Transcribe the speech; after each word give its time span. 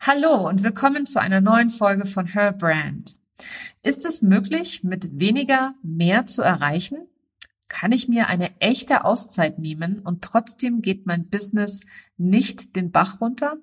Hallo 0.00 0.48
und 0.48 0.62
willkommen 0.62 1.04
zu 1.04 1.20
einer 1.20 1.40
neuen 1.40 1.68
Folge 1.68 2.06
von 2.06 2.26
Her 2.26 2.52
Brand. 2.52 3.16
Ist 3.82 4.04
es 4.06 4.22
möglich, 4.22 4.84
mit 4.84 5.18
weniger 5.18 5.74
mehr 5.82 6.26
zu 6.26 6.42
erreichen? 6.42 7.08
Kann 7.68 7.90
ich 7.90 8.06
mir 8.06 8.28
eine 8.28 8.60
echte 8.60 9.04
Auszeit 9.04 9.58
nehmen 9.58 9.98
und 9.98 10.22
trotzdem 10.22 10.80
geht 10.80 11.06
mein 11.06 11.28
Business 11.28 11.80
nicht 12.16 12.76
den 12.76 12.92
Bach 12.92 13.20
runter? 13.20 13.56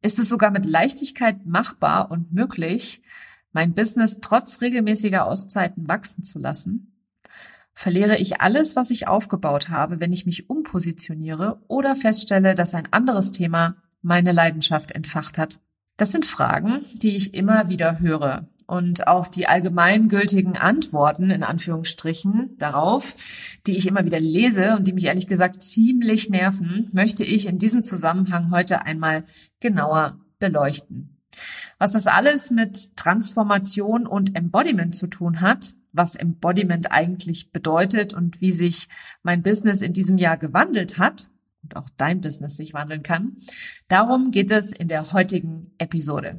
Ist 0.00 0.18
es 0.18 0.30
sogar 0.30 0.50
mit 0.50 0.64
Leichtigkeit 0.64 1.44
machbar 1.44 2.10
und 2.10 2.32
möglich, 2.32 3.02
mein 3.52 3.74
Business 3.74 4.20
trotz 4.22 4.62
regelmäßiger 4.62 5.26
Auszeiten 5.26 5.86
wachsen 5.86 6.24
zu 6.24 6.38
lassen? 6.38 6.96
Verliere 7.74 8.16
ich 8.16 8.40
alles, 8.40 8.74
was 8.74 8.90
ich 8.90 9.06
aufgebaut 9.06 9.68
habe, 9.68 10.00
wenn 10.00 10.12
ich 10.12 10.24
mich 10.24 10.48
umpositioniere 10.48 11.60
oder 11.68 11.94
feststelle, 11.94 12.54
dass 12.54 12.74
ein 12.74 12.90
anderes 12.90 13.32
Thema 13.32 13.76
meine 14.00 14.32
Leidenschaft 14.32 14.92
entfacht 14.92 15.36
hat? 15.36 15.60
Das 16.00 16.12
sind 16.12 16.24
Fragen, 16.24 16.86
die 16.94 17.14
ich 17.14 17.34
immer 17.34 17.68
wieder 17.68 18.00
höre. 18.00 18.48
Und 18.66 19.06
auch 19.06 19.26
die 19.26 19.46
allgemeingültigen 19.46 20.56
Antworten, 20.56 21.30
in 21.30 21.42
Anführungsstrichen, 21.42 22.56
darauf, 22.56 23.14
die 23.66 23.76
ich 23.76 23.86
immer 23.86 24.06
wieder 24.06 24.18
lese 24.18 24.76
und 24.76 24.88
die 24.88 24.94
mich 24.94 25.04
ehrlich 25.04 25.26
gesagt 25.26 25.62
ziemlich 25.62 26.30
nerven, 26.30 26.88
möchte 26.92 27.22
ich 27.22 27.46
in 27.46 27.58
diesem 27.58 27.84
Zusammenhang 27.84 28.50
heute 28.50 28.86
einmal 28.86 29.24
genauer 29.60 30.18
beleuchten. 30.38 31.18
Was 31.78 31.92
das 31.92 32.06
alles 32.06 32.50
mit 32.50 32.96
Transformation 32.96 34.06
und 34.06 34.34
Embodiment 34.34 34.94
zu 34.94 35.06
tun 35.06 35.42
hat, 35.42 35.74
was 35.92 36.16
Embodiment 36.16 36.92
eigentlich 36.92 37.52
bedeutet 37.52 38.14
und 38.14 38.40
wie 38.40 38.52
sich 38.52 38.88
mein 39.22 39.42
Business 39.42 39.82
in 39.82 39.92
diesem 39.92 40.16
Jahr 40.16 40.38
gewandelt 40.38 40.96
hat 40.96 41.26
auch 41.76 41.88
dein 41.96 42.20
Business 42.20 42.56
sich 42.56 42.74
wandeln 42.74 43.02
kann. 43.02 43.36
Darum 43.88 44.30
geht 44.30 44.50
es 44.50 44.72
in 44.72 44.88
der 44.88 45.12
heutigen 45.12 45.72
Episode. 45.78 46.38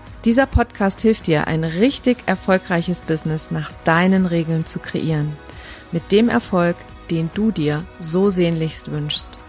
Dieser 0.23 0.45
Podcast 0.45 1.01
hilft 1.01 1.25
dir, 1.25 1.47
ein 1.47 1.63
richtig 1.63 2.19
erfolgreiches 2.27 3.01
Business 3.01 3.49
nach 3.49 3.71
deinen 3.85 4.27
Regeln 4.27 4.67
zu 4.67 4.77
kreieren. 4.77 5.35
Mit 5.91 6.11
dem 6.11 6.29
Erfolg, 6.29 6.75
den 7.09 7.31
du 7.33 7.49
dir 7.49 7.85
so 7.99 8.29
sehnlichst 8.29 8.91
wünschst. 8.91 9.39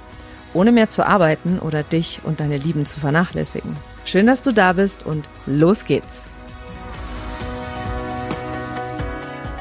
Ohne 0.54 0.72
mehr 0.72 0.88
zu 0.88 1.06
arbeiten 1.06 1.58
oder 1.58 1.82
dich 1.82 2.20
und 2.24 2.40
deine 2.40 2.56
Lieben 2.56 2.86
zu 2.86 3.00
vernachlässigen. 3.00 3.76
Schön, 4.06 4.26
dass 4.26 4.40
du 4.40 4.50
da 4.52 4.72
bist 4.72 5.04
und 5.04 5.28
los 5.44 5.84
geht's. 5.84 6.30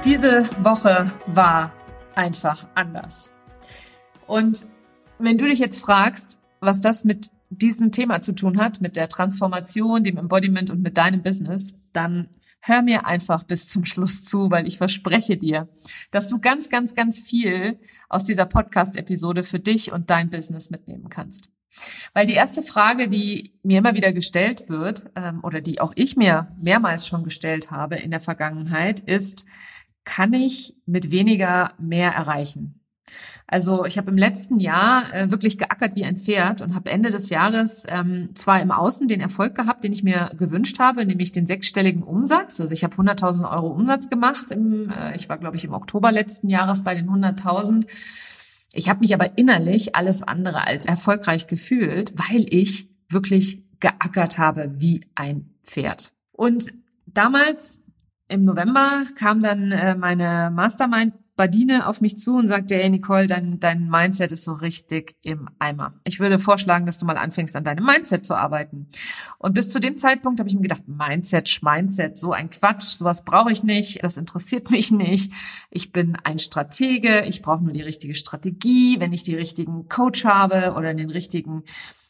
Diese 0.06 0.50
Woche 0.64 1.12
war 1.28 1.74
einfach 2.16 2.68
anders. 2.74 3.34
Und 4.28 4.66
wenn 5.20 5.38
du 5.38 5.46
dich 5.46 5.60
jetzt 5.60 5.82
fragst, 5.82 6.40
was 6.62 6.80
das 6.80 7.04
mit 7.04 7.28
diesem 7.52 7.92
Thema 7.92 8.22
zu 8.22 8.34
tun 8.34 8.60
hat, 8.60 8.82
mit 8.82 8.96
der 8.96 9.10
Transformation, 9.10 10.04
dem 10.04 10.18
Embodiment 10.18 10.72
und 10.72 10.82
mit 10.82 10.98
deinem 10.98 11.22
Business, 11.22 11.90
dann 11.92 12.30
hör 12.62 12.82
mir 12.82 13.06
einfach 13.06 13.44
bis 13.44 13.70
zum 13.70 13.86
Schluss 13.86 14.24
zu, 14.24 14.50
weil 14.52 14.68
ich 14.68 14.78
verspreche 14.78 15.38
dir, 15.38 15.68
dass 16.12 16.28
du 16.28 16.40
ganz, 16.40 16.70
ganz, 16.70 16.96
ganz 16.96 17.20
viel 17.20 17.80
aus 18.08 18.24
dieser 18.24 18.46
Podcast-Episode 18.46 19.44
für 19.44 19.60
dich 19.60 19.92
und 19.92 20.10
dein 20.10 20.30
Business 20.30 20.70
mitnehmen 20.70 21.10
kannst. 21.10 21.50
Weil 22.14 22.26
die 22.26 22.34
erste 22.34 22.64
Frage, 22.64 23.08
die 23.08 23.60
mir 23.64 23.80
immer 23.80 23.96
wieder 23.96 24.14
gestellt 24.14 24.66
wird, 24.68 25.06
ähm, 25.16 25.40
oder 25.44 25.62
die 25.62 25.80
auch 25.80 25.94
ich 25.96 26.16
mir 26.16 26.56
mehrmals 26.62 27.08
schon 27.08 27.24
gestellt 27.24 27.72
habe 27.72 27.96
in 27.96 28.12
der 28.12 28.20
Vergangenheit, 28.20 29.00
ist, 29.00 29.46
kann 30.04 30.34
ich 30.34 30.76
mit 30.86 31.12
weniger 31.12 31.74
mehr 31.80 32.12
erreichen? 32.12 32.81
Also 33.48 33.86
ich 33.86 33.98
habe 33.98 34.12
im 34.12 34.18
letzten 34.18 34.60
Jahr 34.60 35.14
äh, 35.14 35.32
wirklich 35.32 35.58
geackert 35.58 35.96
wie 35.96 36.06
ein 36.06 36.18
Pferd 36.18 36.62
und 36.62 36.74
habe 36.74 36.90
Ende 36.90 37.10
des 37.10 37.30
Jahres 37.30 37.86
ähm, 37.90 38.30
zwar 38.34 38.62
im 38.62 38.72
Außen 38.72 39.08
den 39.08 39.20
Erfolg 39.20 39.56
gehabt, 39.56 39.84
den 39.84 39.92
ich 39.92 40.04
mir 40.04 40.32
gewünscht 40.38 40.80
habe, 40.80 41.06
nämlich 41.06 41.32
den 41.32 41.46
sechsstelligen 41.46 42.04
Umsatz. 42.04 42.62
Also 42.62 42.74
ich 42.74 42.84
habe 42.84 42.96
100.000 42.96 43.52
Euro 43.52 43.68
Umsatz 43.68 44.10
gemacht. 44.10 44.52
Im, 44.52 44.90
äh, 44.90 45.16
ich 45.16 45.28
war, 45.28 45.38
glaube 45.38 45.58
ich, 45.58 45.66
im 45.66 45.74
Oktober 45.74 46.12
letzten 46.12 46.50
Jahres 46.50 46.84
bei 46.84 46.96
den 46.96 47.10
100.000. 47.10 47.86
Ich 48.74 48.90
habe 48.90 49.02
mich 49.02 49.14
aber 49.14 49.38
innerlich 49.38 49.96
alles 49.96 50.24
andere 50.24 50.66
als 50.66 50.86
erfolgreich 50.86 51.48
gefühlt, 51.48 52.14
weil 52.16 52.46
ich 52.50 52.90
wirklich 53.10 53.64
geackert 53.82 54.38
habe 54.38 54.72
wie 54.78 55.02
ein 55.16 55.54
Pferd. 55.64 56.14
Und 56.32 56.72
damals 57.06 57.84
im 58.30 58.46
November 58.46 59.04
kam 59.16 59.42
dann 59.42 59.74
äh, 59.74 59.96
meine 59.96 60.52
Mastermind 60.54 61.14
Badine 61.36 61.88
auf 61.88 62.02
mich 62.02 62.18
zu 62.18 62.36
und 62.36 62.48
sagte, 62.48 62.76
hey 62.76 62.90
Nicole, 62.90 63.28
dein, 63.28 63.60
dein 63.60 63.90
Mindset 63.90 64.32
ist 64.32 64.44
so 64.44 64.54
richtig 64.54 65.16
im 65.22 65.50
Eimer. 65.60 65.94
Ich 66.04 66.20
würde 66.20 66.40
vorschlagen, 66.40 66.86
dass 66.86 66.98
du 66.98 67.06
mal 67.06 67.18
anfängst, 67.18 67.56
an 67.56 67.64
deinem 67.64 67.86
Mindset 67.86 68.26
zu 68.26 68.36
arbeiten. 68.36 68.88
Und 69.38 69.54
bis 69.54 69.70
zu 69.70 69.80
dem 69.80 69.98
Zeitpunkt 69.98 70.40
habe 70.40 70.50
ich 70.50 70.56
mir 70.56 70.62
gedacht, 70.62 70.88
Mindset, 70.88 71.50
Schmindset, 71.50 72.18
so 72.18 72.32
ein 72.34 72.50
Quatsch, 72.50 72.98
sowas 72.98 73.24
brauche 73.24 73.52
ich 73.52 73.64
nicht, 73.64 74.04
das 74.04 74.18
interessiert 74.18 74.70
mich 74.72 74.92
nicht. 74.92 75.32
Ich 75.70 75.92
bin 75.92 76.18
ein 76.24 76.40
Stratege, 76.40 77.24
ich 77.26 77.42
brauche 77.42 77.64
nur 77.64 77.74
die 77.74 77.82
richtige 77.82 78.14
Strategie. 78.14 79.00
Wenn 79.00 79.14
ich 79.14 79.24
die 79.24 79.36
richtigen 79.36 79.88
Coach 79.88 80.26
habe 80.26 80.74
oder 80.76 80.94
den 80.94 81.10
richtigen 81.10 81.64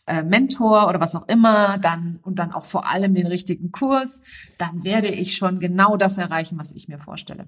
äh, 0.08 0.24
Mentor 0.24 0.90
oder 0.90 1.00
was 1.00 1.16
auch 1.16 1.28
immer, 1.28 1.78
dann 1.78 2.20
und 2.24 2.40
dann 2.40 2.52
auch 2.52 2.66
vor 2.66 2.90
allem 2.90 3.14
den 3.14 3.28
richtigen 3.28 3.72
Kurs, 3.72 4.22
dann 4.58 4.84
werde 4.84 5.08
ich 5.08 5.36
schon 5.36 5.60
genau 5.60 5.96
das 5.96 6.18
erreichen, 6.18 6.58
was 6.58 6.72
ich 6.72 6.88
mir 6.88 7.00
vorstelle. 7.00 7.46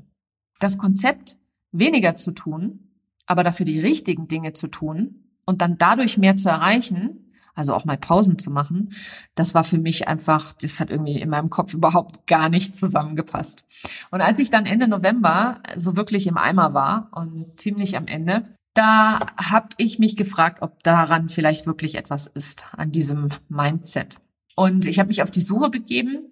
Das 0.59 0.77
Konzept 0.77 1.35
weniger 1.73 2.15
zu 2.15 2.31
tun, 2.31 2.91
aber 3.25 3.43
dafür 3.43 3.65
die 3.65 3.79
richtigen 3.79 4.27
Dinge 4.27 4.53
zu 4.53 4.67
tun 4.67 5.25
und 5.45 5.61
dann 5.61 5.77
dadurch 5.77 6.17
mehr 6.17 6.37
zu 6.37 6.49
erreichen, 6.49 7.31
also 7.55 7.73
auch 7.73 7.85
mal 7.85 7.97
Pausen 7.97 8.39
zu 8.39 8.49
machen, 8.49 8.93
das 9.35 9.53
war 9.53 9.63
für 9.63 9.77
mich 9.77 10.07
einfach, 10.07 10.53
das 10.53 10.79
hat 10.79 10.89
irgendwie 10.89 11.19
in 11.19 11.29
meinem 11.29 11.49
Kopf 11.49 11.73
überhaupt 11.73 12.25
gar 12.27 12.49
nicht 12.49 12.75
zusammengepasst. 12.75 13.63
Und 14.11 14.21
als 14.21 14.39
ich 14.39 14.49
dann 14.49 14.65
Ende 14.65 14.87
November 14.87 15.61
so 15.75 15.95
wirklich 15.95 16.27
im 16.27 16.37
Eimer 16.37 16.73
war 16.73 17.09
und 17.11 17.59
ziemlich 17.59 17.95
am 17.95 18.07
Ende, 18.07 18.43
da 18.73 19.19
habe 19.37 19.69
ich 19.77 19.99
mich 19.99 20.15
gefragt, 20.15 20.61
ob 20.61 20.81
daran 20.83 21.29
vielleicht 21.29 21.67
wirklich 21.67 21.95
etwas 21.95 22.25
ist, 22.25 22.65
an 22.71 22.91
diesem 22.91 23.29
Mindset. 23.47 24.17
Und 24.55 24.85
ich 24.85 24.99
habe 24.99 25.07
mich 25.07 25.21
auf 25.23 25.31
die 25.31 25.41
Suche 25.41 25.69
begeben 25.69 26.29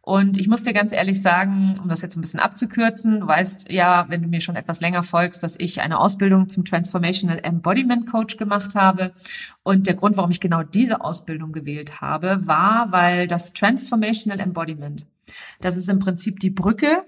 und 0.00 0.38
ich 0.38 0.46
muss 0.46 0.62
dir 0.62 0.72
ganz 0.72 0.92
ehrlich 0.92 1.20
sagen, 1.20 1.78
um 1.82 1.88
das 1.88 2.02
jetzt 2.02 2.16
ein 2.16 2.20
bisschen 2.20 2.38
abzukürzen, 2.38 3.20
du 3.20 3.26
weißt 3.26 3.72
ja, 3.72 4.06
wenn 4.08 4.22
du 4.22 4.28
mir 4.28 4.40
schon 4.40 4.54
etwas 4.54 4.80
länger 4.80 5.02
folgst, 5.02 5.42
dass 5.42 5.56
ich 5.58 5.80
eine 5.80 5.98
Ausbildung 5.98 6.48
zum 6.48 6.64
Transformational 6.64 7.40
Embodiment 7.42 8.06
Coach 8.06 8.36
gemacht 8.36 8.74
habe. 8.76 9.12
Und 9.62 9.86
der 9.86 9.94
Grund, 9.94 10.16
warum 10.16 10.30
ich 10.30 10.40
genau 10.40 10.62
diese 10.62 11.00
Ausbildung 11.00 11.52
gewählt 11.52 12.00
habe, 12.00 12.46
war, 12.46 12.92
weil 12.92 13.26
das 13.26 13.52
Transformational 13.54 14.40
Embodiment, 14.40 15.06
das 15.60 15.76
ist 15.76 15.88
im 15.88 15.98
Prinzip 15.98 16.38
die 16.38 16.50
Brücke 16.50 17.04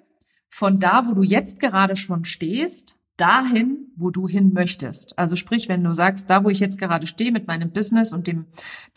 von 0.48 0.80
da, 0.80 1.06
wo 1.06 1.14
du 1.14 1.22
jetzt 1.22 1.60
gerade 1.60 1.96
schon 1.96 2.24
stehst, 2.24 2.98
dahin, 3.16 3.92
wo 3.96 4.10
du 4.10 4.28
hin 4.28 4.52
möchtest. 4.52 5.18
Also 5.18 5.36
sprich, 5.36 5.68
wenn 5.68 5.82
du 5.82 5.94
sagst, 5.94 6.28
da 6.28 6.44
wo 6.44 6.50
ich 6.50 6.60
jetzt 6.60 6.78
gerade 6.78 7.06
stehe 7.06 7.32
mit 7.32 7.46
meinem 7.46 7.70
Business 7.70 8.12
und 8.12 8.26
dem, 8.26 8.44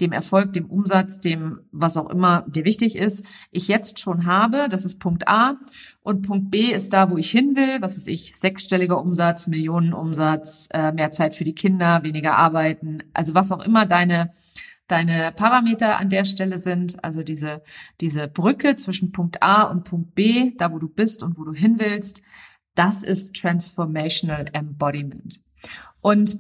dem 0.02 0.12
Erfolg, 0.12 0.52
dem 0.52 0.66
Umsatz, 0.66 1.22
dem, 1.22 1.60
was 1.72 1.96
auch 1.96 2.10
immer 2.10 2.46
dir 2.48 2.66
wichtig 2.66 2.98
ist, 2.98 3.26
ich 3.52 3.70
jetzt 3.70 4.00
schon 4.00 4.26
habe, 4.26 4.68
das 4.70 4.84
ist 4.84 5.00
Punkt 5.00 5.28
A. 5.28 5.58
Und 6.02 6.28
Punkt 6.28 6.52
B 6.52 6.72
ist 6.72 6.92
da, 6.92 7.10
wo 7.10 7.18
ich 7.18 7.32
hin 7.32 7.56
will, 7.56 7.82
was 7.82 7.96
ist 7.96 8.10
ich, 8.10 8.36
sechsstelliger 8.36 9.02
Umsatz, 9.02 9.48
Millionenumsatz, 9.48 10.68
äh, 10.74 10.92
mehr 10.92 11.12
Zeit 11.12 11.34
für 11.34 11.46
die 11.46 11.56
Kinder, 11.56 12.04
weniger 12.04 12.36
arbeiten, 12.36 13.04
also 13.14 13.34
was 13.34 13.54
auch 13.54 13.64
immer 13.64 13.86
deine, 13.86 14.34
deine 14.88 15.32
Parameter 15.34 15.98
an 15.98 16.10
der 16.10 16.26
Stelle 16.26 16.58
sind, 16.58 17.02
also 17.06 17.24
diese, 17.24 17.62
diese 18.02 18.28
Brücke 18.28 18.76
zwischen 18.76 19.14
Punkt 19.14 19.42
A 19.42 19.64
und 19.64 19.86
Punkt 19.86 20.14
B, 20.16 20.52
da 20.58 20.74
wo 20.74 20.80
du 20.80 20.90
bist 20.90 21.24
und 21.24 21.38
wo 21.38 21.46
du 21.46 21.54
hin 21.54 21.76
willst, 21.80 22.22
das 22.80 23.04
ist 23.04 23.36
Transformational 23.36 24.46
Embodiment. 24.54 25.42
Und 26.02 26.38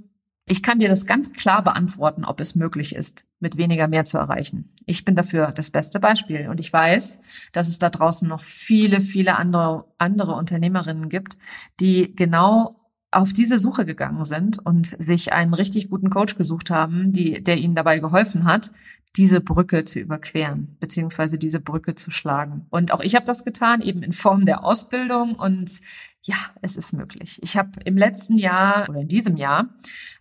ich 0.47 0.63
kann 0.63 0.79
dir 0.79 0.87
das 0.87 1.05
ganz 1.05 1.33
klar 1.33 1.61
beantworten, 1.63 2.23
ob 2.23 2.39
es 2.39 2.55
möglich 2.55 2.95
ist, 2.95 3.25
mit 3.41 3.57
weniger 3.57 3.89
mehr 3.89 4.05
zu 4.05 4.17
erreichen. 4.17 4.73
Ich 4.85 5.03
bin 5.03 5.15
dafür 5.15 5.51
das 5.51 5.69
beste 5.69 5.99
Beispiel 5.99 6.47
und 6.47 6.61
ich 6.61 6.71
weiß, 6.71 7.21
dass 7.51 7.67
es 7.67 7.77
da 7.77 7.89
draußen 7.89 8.27
noch 8.27 8.43
viele, 8.45 9.01
viele 9.01 9.35
andere, 9.35 9.85
andere 9.97 10.33
Unternehmerinnen 10.33 11.09
gibt, 11.09 11.37
die 11.81 12.15
genau 12.15 12.79
auf 13.11 13.33
diese 13.33 13.59
Suche 13.59 13.85
gegangen 13.85 14.23
sind 14.23 14.59
und 14.59 14.87
sich 14.87 15.33
einen 15.33 15.53
richtig 15.53 15.89
guten 15.89 16.09
Coach 16.09 16.37
gesucht 16.37 16.69
haben, 16.69 17.11
die, 17.11 17.43
der 17.43 17.57
ihnen 17.57 17.75
dabei 17.75 17.99
geholfen 17.99 18.45
hat, 18.45 18.71
diese 19.15 19.41
Brücke 19.41 19.85
zu 19.85 19.99
überqueren, 19.99 20.77
beziehungsweise 20.79 21.37
diese 21.37 21.59
Brücke 21.59 21.95
zu 21.95 22.11
schlagen. 22.11 22.67
Und 22.69 22.93
auch 22.93 23.01
ich 23.01 23.15
habe 23.15 23.25
das 23.25 23.43
getan, 23.43 23.81
eben 23.81 24.03
in 24.03 24.11
Form 24.11 24.45
der 24.45 24.63
Ausbildung. 24.63 25.35
Und 25.35 25.81
ja, 26.23 26.35
es 26.61 26.77
ist 26.77 26.93
möglich. 26.93 27.39
Ich 27.41 27.57
habe 27.57 27.71
im 27.85 27.97
letzten 27.97 28.37
Jahr 28.37 28.87
oder 28.89 29.01
in 29.01 29.07
diesem 29.07 29.37
Jahr 29.37 29.69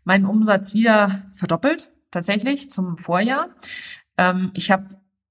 meinen 0.04 0.26
Umsatz 0.26 0.74
wieder 0.74 1.26
verdoppelt, 1.32 1.90
tatsächlich 2.10 2.70
zum 2.70 2.98
Vorjahr. 2.98 3.50
Ähm, 4.16 4.50
ich 4.54 4.70
habe 4.70 4.88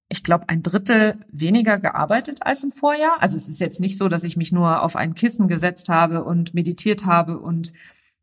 ich 0.09 0.23
glaube, 0.23 0.47
ein 0.47 0.63
Drittel 0.63 1.17
weniger 1.29 1.79
gearbeitet 1.79 2.39
als 2.45 2.63
im 2.63 2.71
Vorjahr. 2.71 3.17
Also 3.19 3.35
es 3.35 3.49
ist 3.49 3.59
jetzt 3.59 3.81
nicht 3.81 3.97
so, 3.97 4.07
dass 4.07 4.23
ich 4.23 4.37
mich 4.37 4.53
nur 4.53 4.81
auf 4.81 4.95
ein 4.95 5.15
Kissen 5.15 5.49
gesetzt 5.49 5.89
habe 5.89 6.23
und 6.23 6.53
meditiert 6.53 7.05
habe 7.05 7.39
und 7.39 7.73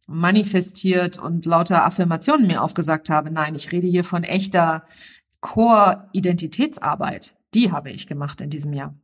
manifestiert 0.06 1.18
und 1.18 1.44
lauter 1.44 1.84
Affirmationen 1.84 2.46
mir 2.46 2.62
aufgesagt 2.62 3.10
habe. 3.10 3.30
Nein, 3.30 3.54
ich 3.54 3.70
rede 3.70 3.86
hier 3.86 4.04
von 4.04 4.22
echter 4.22 4.86
Core-Identitätsarbeit, 5.40 7.36
die 7.52 7.70
habe 7.70 7.90
ich 7.90 8.06
gemacht 8.06 8.40
in 8.40 8.48
diesem 8.48 8.72
Jahr. 8.72 8.94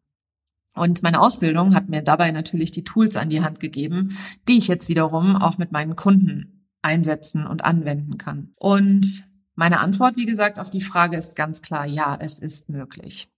Und 0.74 1.02
meine 1.02 1.20
Ausbildung 1.20 1.74
hat 1.74 1.88
mir 1.88 2.02
dabei 2.02 2.30
natürlich 2.30 2.70
die 2.70 2.84
Tools 2.84 3.16
an 3.16 3.28
die 3.28 3.42
Hand 3.42 3.60
gegeben, 3.60 4.16
die 4.48 4.58
ich 4.58 4.68
jetzt 4.68 4.88
wiederum 4.88 5.36
auch 5.36 5.58
mit 5.58 5.72
meinen 5.72 5.96
Kunden 5.96 6.68
einsetzen 6.82 7.46
und 7.46 7.64
anwenden 7.64 8.18
kann. 8.18 8.52
Und 8.56 9.24
meine 9.60 9.80
Antwort, 9.80 10.16
wie 10.16 10.24
gesagt, 10.24 10.58
auf 10.58 10.70
die 10.70 10.80
Frage 10.80 11.16
ist 11.16 11.36
ganz 11.36 11.60
klar, 11.60 11.84
ja, 11.84 12.16
es 12.18 12.38
ist 12.38 12.70
möglich. 12.70 13.28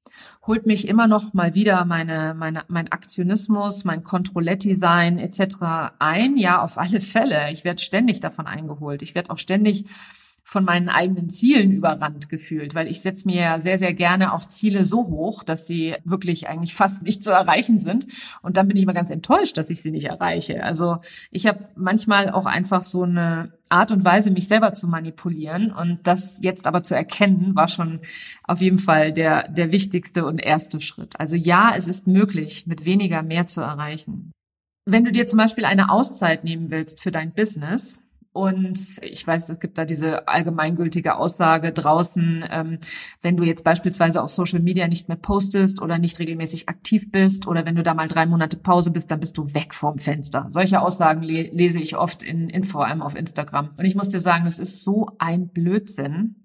Holt 0.47 0.67
mich 0.67 0.87
immer 0.87 1.09
noch 1.09 1.33
mal 1.33 1.55
wieder 1.55 1.85
meine, 1.85 2.35
meine, 2.35 2.65
mein 2.69 2.93
Aktionismus, 2.93 3.85
mein 3.85 4.05
Controletti-Sein 4.05 5.19
etc. 5.19 5.95
ein? 5.99 6.37
Ja, 6.37 6.63
auf 6.63 6.79
alle 6.79 7.01
Fälle. 7.01 7.51
Ich 7.51 7.65
werde 7.65 7.83
ständig 7.83 8.21
davon 8.21 8.47
eingeholt. 8.47 9.03
Ich 9.03 9.15
werde 9.15 9.31
auch 9.31 9.39
ständig 9.39 9.87
von 10.45 10.65
meinen 10.65 10.89
eigenen 10.89 11.31
Zielen 11.31 11.73
überrannt 11.73 12.29
gefühlt, 12.29 12.75
weil 12.75 12.89
ich 12.89 13.01
setze 13.01 13.27
mir 13.27 13.41
ja 13.41 13.61
sehr, 13.61 13.79
sehr 13.79 13.95
gerne 13.95 14.35
auch 14.35 14.45
Ziele 14.45 14.85
so 14.85 15.07
hoch, 15.07 15.45
dass 15.45 15.67
sie 15.67 15.95
wirklich 16.05 16.49
eigentlich 16.49 16.75
fast 16.75 17.03
nicht 17.03 17.23
zu 17.23 17.31
erreichen 17.31 17.79
sind. 17.79 18.07
Und 18.43 18.57
dann 18.57 18.69
bin 18.69 18.77
ich 18.77 18.83
immer 18.83 18.93
ganz 18.93 19.11
enttäuscht, 19.11 19.57
dass 19.57 19.71
ich 19.71 19.83
sie 19.83 19.93
nicht 19.93 20.07
erreiche. 20.07 20.63
Also 20.65 20.99
ich 21.31 21.47
habe 21.47 21.69
manchmal 21.77 22.31
auch 22.31 22.47
einfach 22.47 22.83
so 22.83 23.05
eine 23.05 23.53
Art 23.69 23.93
und 23.93 24.05
Weise, 24.05 24.31
mich 24.31 24.49
selber 24.49 24.75
zu 24.75 24.87
manipulieren. 24.87 25.73
Und 25.73 26.01
das 26.07 26.41
jetzt 26.43 26.67
aber 26.67 26.83
zu 26.83 26.95
erkennen, 26.95 27.55
war 27.55 27.69
schon 27.69 28.01
auf 28.45 28.61
jeden 28.61 28.79
Fall 28.79 29.13
der, 29.13 29.49
der 29.49 29.73
wichtigste 29.73 30.27
und 30.27 30.39
erste 30.39 30.81
Schritt. 30.81 31.19
Also 31.19 31.37
ja, 31.37 31.73
es 31.77 31.87
ist 31.87 32.07
möglich, 32.07 32.67
mit 32.67 32.85
weniger 32.85 33.23
mehr 33.23 33.47
zu 33.47 33.61
erreichen. 33.61 34.33
Wenn 34.85 35.05
du 35.05 35.13
dir 35.13 35.27
zum 35.27 35.39
Beispiel 35.39 35.65
eine 35.65 35.91
Auszeit 35.91 36.45
nehmen 36.45 36.71
willst 36.71 37.01
für 37.01 37.13
dein 37.13 37.33
Business, 37.33 38.01
und 38.33 38.99
ich 39.03 39.27
weiß, 39.27 39.51
es 39.51 39.61
gibt 39.61 39.77
da 39.77 39.85
diese 39.85 40.27
allgemeingültige 40.27 41.17
Aussage 41.17 41.71
draußen, 41.71 42.45
ähm, 42.51 42.79
wenn 43.21 43.37
du 43.37 43.45
jetzt 43.45 43.63
beispielsweise 43.63 44.23
auf 44.23 44.31
Social 44.31 44.61
Media 44.61 44.89
nicht 44.89 45.09
mehr 45.09 45.19
postest 45.19 45.83
oder 45.83 45.99
nicht 45.99 46.19
regelmäßig 46.19 46.67
aktiv 46.71 47.13
bist 47.13 47.47
oder 47.47 47.67
wenn 47.67 47.77
du 47.77 47.83
da 47.83 47.93
mal 47.93 48.09
drei 48.09 48.25
Monate 48.25 48.57
Pause 48.57 48.91
bist, 48.91 49.11
dann 49.11 49.21
bist 49.21 49.37
du 49.37 49.53
weg 49.53 49.75
vom 49.75 49.99
Fenster. 49.99 50.47
Solche 50.49 50.81
Aussagen 50.81 51.23
le 51.23 51.51
lese 51.53 51.79
ich 51.79 51.97
oft 51.97 52.23
in, 52.23 52.49
in 52.49 52.65
vor 52.65 52.87
allem 52.87 53.03
auf 53.03 53.17
Instagram. 53.17 53.71
Und 53.77 53.85
ich 53.85 53.95
muss 53.95 54.09
dir 54.09 54.21
sagen, 54.21 54.47
das 54.47 54.59
ist 54.59 54.83
so 54.83 55.11
ein 55.19 55.49
Blödsinn. 55.49 56.37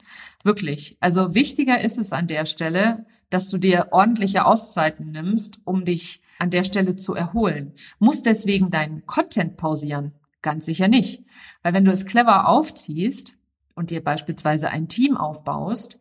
Wirklich. 0.44 0.98
Also 1.00 1.36
wichtiger 1.36 1.79
ist 1.79 1.98
es 1.98 2.12
an 2.12 2.27
der 2.27 2.46
Stelle, 2.46 3.06
dass 3.29 3.48
du 3.48 3.58
dir 3.58 3.88
ordentliche 3.91 4.46
Auszeiten 4.46 5.12
nimmst, 5.12 5.62
um 5.63 5.86
dich 5.86 6.22
an 6.38 6.50
der 6.50 6.63
Stelle 6.63 6.98
zu 6.98 7.13
erholen. 7.13 7.74
Muss 8.00 8.22
deswegen 8.22 8.72
deinen 8.72 9.06
Content 9.06 9.56
pausieren 9.56 10.12
Ganz 10.47 10.65
sicher 10.65 10.87
nicht. 10.87 11.25
Weil 11.61 11.73
wenn 11.73 11.83
du 11.83 11.91
es 11.91 12.05
clever 12.05 12.47
aufziehst 12.47 13.37
und 13.75 13.89
dir 13.89 14.01
beispielsweise 14.01 14.69
ein 14.69 14.87
Team 14.87 15.17
aufbaust, 15.17 15.99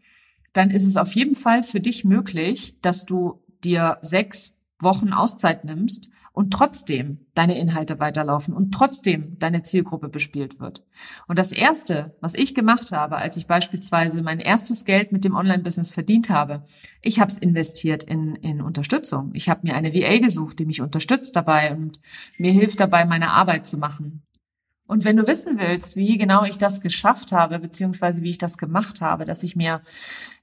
dann 0.53 0.71
ist 0.71 0.85
es 0.85 0.97
auf 0.97 1.17
jeden 1.17 1.35
Fall 1.35 1.65
für 1.65 1.81
dich 1.81 2.05
möglich, 2.05 2.77
dass 2.81 3.07
du 3.07 3.43
dir 3.65 3.99
sechs 4.03 4.65
Wochen 4.79 5.13
Auszeit 5.13 5.65
nimmst 5.65 6.11
und 6.37 6.53
trotzdem 6.53 7.27
deine 7.35 7.59
Inhalte 7.59 7.99
weiterlaufen 7.99 8.55
und 8.55 8.71
trotzdem 8.73 9.39
deine 9.39 9.63
Zielgruppe 9.63 10.11
bespielt 10.11 10.61
wird. 10.61 10.85
Und 11.27 11.39
das 11.39 11.51
Erste, 11.51 12.15
was 12.21 12.35
ich 12.35 12.55
gemacht 12.55 12.93
habe, 12.93 13.17
als 13.17 13.39
ich 13.39 13.47
beispielsweise 13.47 14.23
mein 14.23 14.39
erstes 14.39 14.85
Geld 14.85 15.13
mit 15.13 15.25
dem 15.25 15.35
Online-Business 15.35 15.91
verdient 15.91 16.29
habe, 16.29 16.67
ich 17.01 17.21
habe 17.21 17.33
es 17.33 17.39
investiert 17.39 18.05
in, 18.05 18.37
in 18.37 18.61
Unterstützung. 18.61 19.31
Ich 19.33 19.49
habe 19.49 19.63
mir 19.67 19.75
eine 19.75 19.95
VA 19.95 20.19
gesucht, 20.19 20.59
die 20.59 20.67
mich 20.67 20.83
unterstützt 20.83 21.35
dabei 21.35 21.75
und 21.75 22.01
mir 22.37 22.53
hilft 22.53 22.81
dabei, 22.81 23.07
meine 23.07 23.31
Arbeit 23.31 23.67
zu 23.67 23.79
machen. 23.79 24.26
Und 24.87 25.05
wenn 25.05 25.17
du 25.17 25.27
wissen 25.27 25.59
willst, 25.59 25.97
wie 25.97 26.17
genau 26.17 26.45
ich 26.45 26.59
das 26.59 26.81
geschafft 26.81 27.33
habe, 27.33 27.59
beziehungsweise 27.59 28.23
wie 28.23 28.31
ich 28.31 28.39
das 28.39 28.57
gemacht 28.57 29.01
habe, 29.01 29.25
dass 29.25 29.43
ich 29.43 29.57
mir 29.57 29.83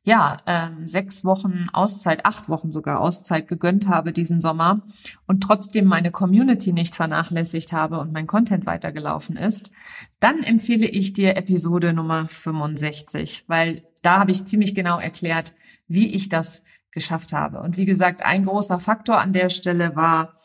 ja 0.04 0.38
ähm, 0.46 0.88
sechs 0.88 1.24
Wochen 1.24 1.70
Auszeit, 1.72 2.26
acht 2.26 2.50
Wochen 2.50 2.72
sogar 2.72 3.00
Auszeit 3.00 3.48
gegönnt 3.48 3.88
habe 3.88 4.12
diesen 4.12 4.42
Sommer 4.42 4.82
und 5.28 5.42
trotzdem 5.42 5.86
meine 5.86 6.12
Community 6.12 6.74
nicht 6.74 6.96
vernachlässigt 6.96 7.72
habe 7.72 8.00
und 8.00 8.12
mein 8.12 8.28
Content 8.28 8.66
weitergelaufen 8.66 9.38
ist, 9.38 9.72
dann 10.20 10.44
empfehle 10.44 10.88
ich 10.88 11.14
dir 11.14 11.38
Episode 11.38 11.94
Nummer 11.94 12.28
65, 12.28 13.46
weil 13.48 13.84
da 14.02 14.20
habe 14.20 14.32
ich 14.32 14.46
ziemlich 14.46 14.76
genau 14.76 15.00
erklärt, 15.00 15.54
wie 15.88 16.14
ich 16.14 16.28
das 16.28 16.64
geschafft 16.92 17.34
habe. 17.34 17.62
Und 17.62 17.78
wie 17.78 17.86
gesagt, 17.86 18.24
ein 18.24 18.46
großer 18.46 18.80
Faktor 18.80 19.20
an 19.20 19.34
der 19.34 19.50
Stelle 19.50 19.96
war, 19.96 20.36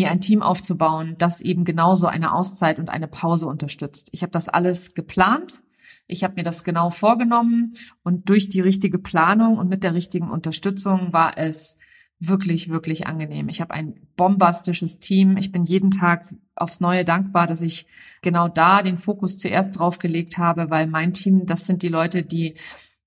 mir 0.00 0.10
ein 0.10 0.22
Team 0.22 0.40
aufzubauen, 0.40 1.14
das 1.18 1.42
eben 1.42 1.66
genauso 1.66 2.06
eine 2.06 2.32
Auszeit 2.32 2.78
und 2.78 2.88
eine 2.88 3.06
Pause 3.06 3.46
unterstützt. 3.46 4.08
Ich 4.12 4.22
habe 4.22 4.32
das 4.32 4.48
alles 4.48 4.94
geplant. 4.94 5.60
Ich 6.06 6.24
habe 6.24 6.36
mir 6.36 6.42
das 6.42 6.64
genau 6.64 6.88
vorgenommen 6.88 7.74
und 8.02 8.30
durch 8.30 8.48
die 8.48 8.60
richtige 8.60 8.98
Planung 8.98 9.58
und 9.58 9.68
mit 9.68 9.84
der 9.84 9.92
richtigen 9.92 10.30
Unterstützung 10.30 11.12
war 11.12 11.36
es 11.36 11.76
wirklich, 12.18 12.70
wirklich 12.70 13.06
angenehm. 13.06 13.50
Ich 13.50 13.60
habe 13.60 13.74
ein 13.74 13.94
bombastisches 14.16 15.00
Team. 15.00 15.36
Ich 15.36 15.52
bin 15.52 15.64
jeden 15.64 15.90
Tag 15.90 16.34
aufs 16.54 16.80
Neue 16.80 17.04
dankbar, 17.04 17.46
dass 17.46 17.60
ich 17.60 17.86
genau 18.22 18.48
da 18.48 18.82
den 18.82 18.96
Fokus 18.96 19.36
zuerst 19.36 19.78
drauf 19.78 19.98
gelegt 19.98 20.38
habe, 20.38 20.70
weil 20.70 20.86
mein 20.86 21.12
Team, 21.12 21.44
das 21.44 21.66
sind 21.66 21.82
die 21.82 21.88
Leute, 21.88 22.22
die 22.22 22.54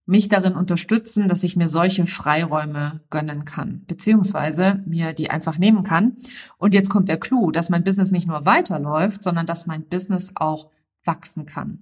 mich 0.06 0.28
darin 0.28 0.56
unterstützen, 0.56 1.28
dass 1.28 1.44
ich 1.44 1.56
mir 1.56 1.68
solche 1.68 2.06
Freiräume 2.06 3.02
gönnen 3.10 3.46
kann, 3.46 3.84
beziehungsweise 3.88 4.84
mir 4.86 5.14
die 5.14 5.30
einfach 5.30 5.58
nehmen 5.58 5.84
kann. 5.84 6.18
Und 6.58 6.74
jetzt 6.74 6.90
kommt 6.90 7.08
der 7.08 7.20
Clou, 7.20 7.52
dass 7.52 7.70
mein 7.70 7.84
Business 7.84 8.12
nicht 8.12 8.28
nur 8.28 8.46
weiterläuft, 8.46 9.24
sondern 9.24 9.46
dass 9.46 9.66
mein 9.66 9.88
Business 9.88 10.34
auch 10.36 10.70
wachsen 11.06 11.46
kann. 11.46 11.80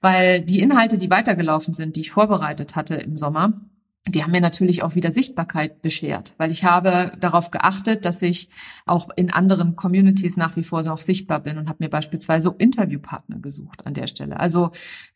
Weil 0.00 0.42
die 0.42 0.60
Inhalte, 0.60 0.98
die 0.98 1.10
weitergelaufen 1.10 1.74
sind, 1.74 1.96
die 1.96 2.00
ich 2.00 2.10
vorbereitet 2.10 2.76
hatte 2.76 2.94
im 2.94 3.16
Sommer, 3.16 3.60
die 4.06 4.22
haben 4.22 4.32
mir 4.32 4.42
natürlich 4.42 4.82
auch 4.82 4.94
wieder 4.94 5.10
Sichtbarkeit 5.10 5.80
beschert, 5.80 6.34
weil 6.36 6.50
ich 6.50 6.64
habe 6.64 7.12
darauf 7.20 7.50
geachtet, 7.50 8.04
dass 8.04 8.20
ich 8.20 8.50
auch 8.84 9.08
in 9.16 9.32
anderen 9.32 9.76
Communities 9.76 10.36
nach 10.36 10.56
wie 10.56 10.64
vor 10.64 10.82
noch 10.82 11.00
sichtbar 11.00 11.40
bin 11.40 11.56
und 11.56 11.70
habe 11.70 11.82
mir 11.82 11.88
beispielsweise 11.88 12.54
Interviewpartner 12.58 13.38
gesucht 13.38 13.86
an 13.86 13.94
der 13.94 14.06
Stelle. 14.06 14.38
Also 14.38 14.72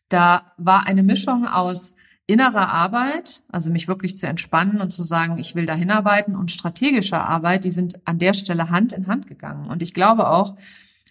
da 0.09 0.53
war 0.57 0.87
eine 0.87 1.03
Mischung 1.03 1.45
aus 1.45 1.97
innerer 2.29 2.69
Arbeit, 2.69 3.41
also 3.51 3.71
mich 3.71 3.87
wirklich 3.87 4.15
zu 4.15 4.27
entspannen 4.27 4.81
und 4.81 4.91
zu 4.91 5.01
sagen, 5.01 5.39
ich 5.39 5.55
will 5.55 5.65
da 5.65 5.73
hinarbeiten 5.73 6.35
und 6.35 6.51
strategischer 6.51 7.27
Arbeit, 7.27 7.63
die 7.63 7.71
sind 7.71 7.95
an 8.05 8.19
der 8.19 8.33
Stelle 8.33 8.69
Hand 8.69 8.93
in 8.93 9.07
Hand 9.07 9.25
gegangen. 9.25 9.67
Und 9.67 9.81
ich 9.81 9.95
glaube 9.95 10.29
auch, 10.29 10.55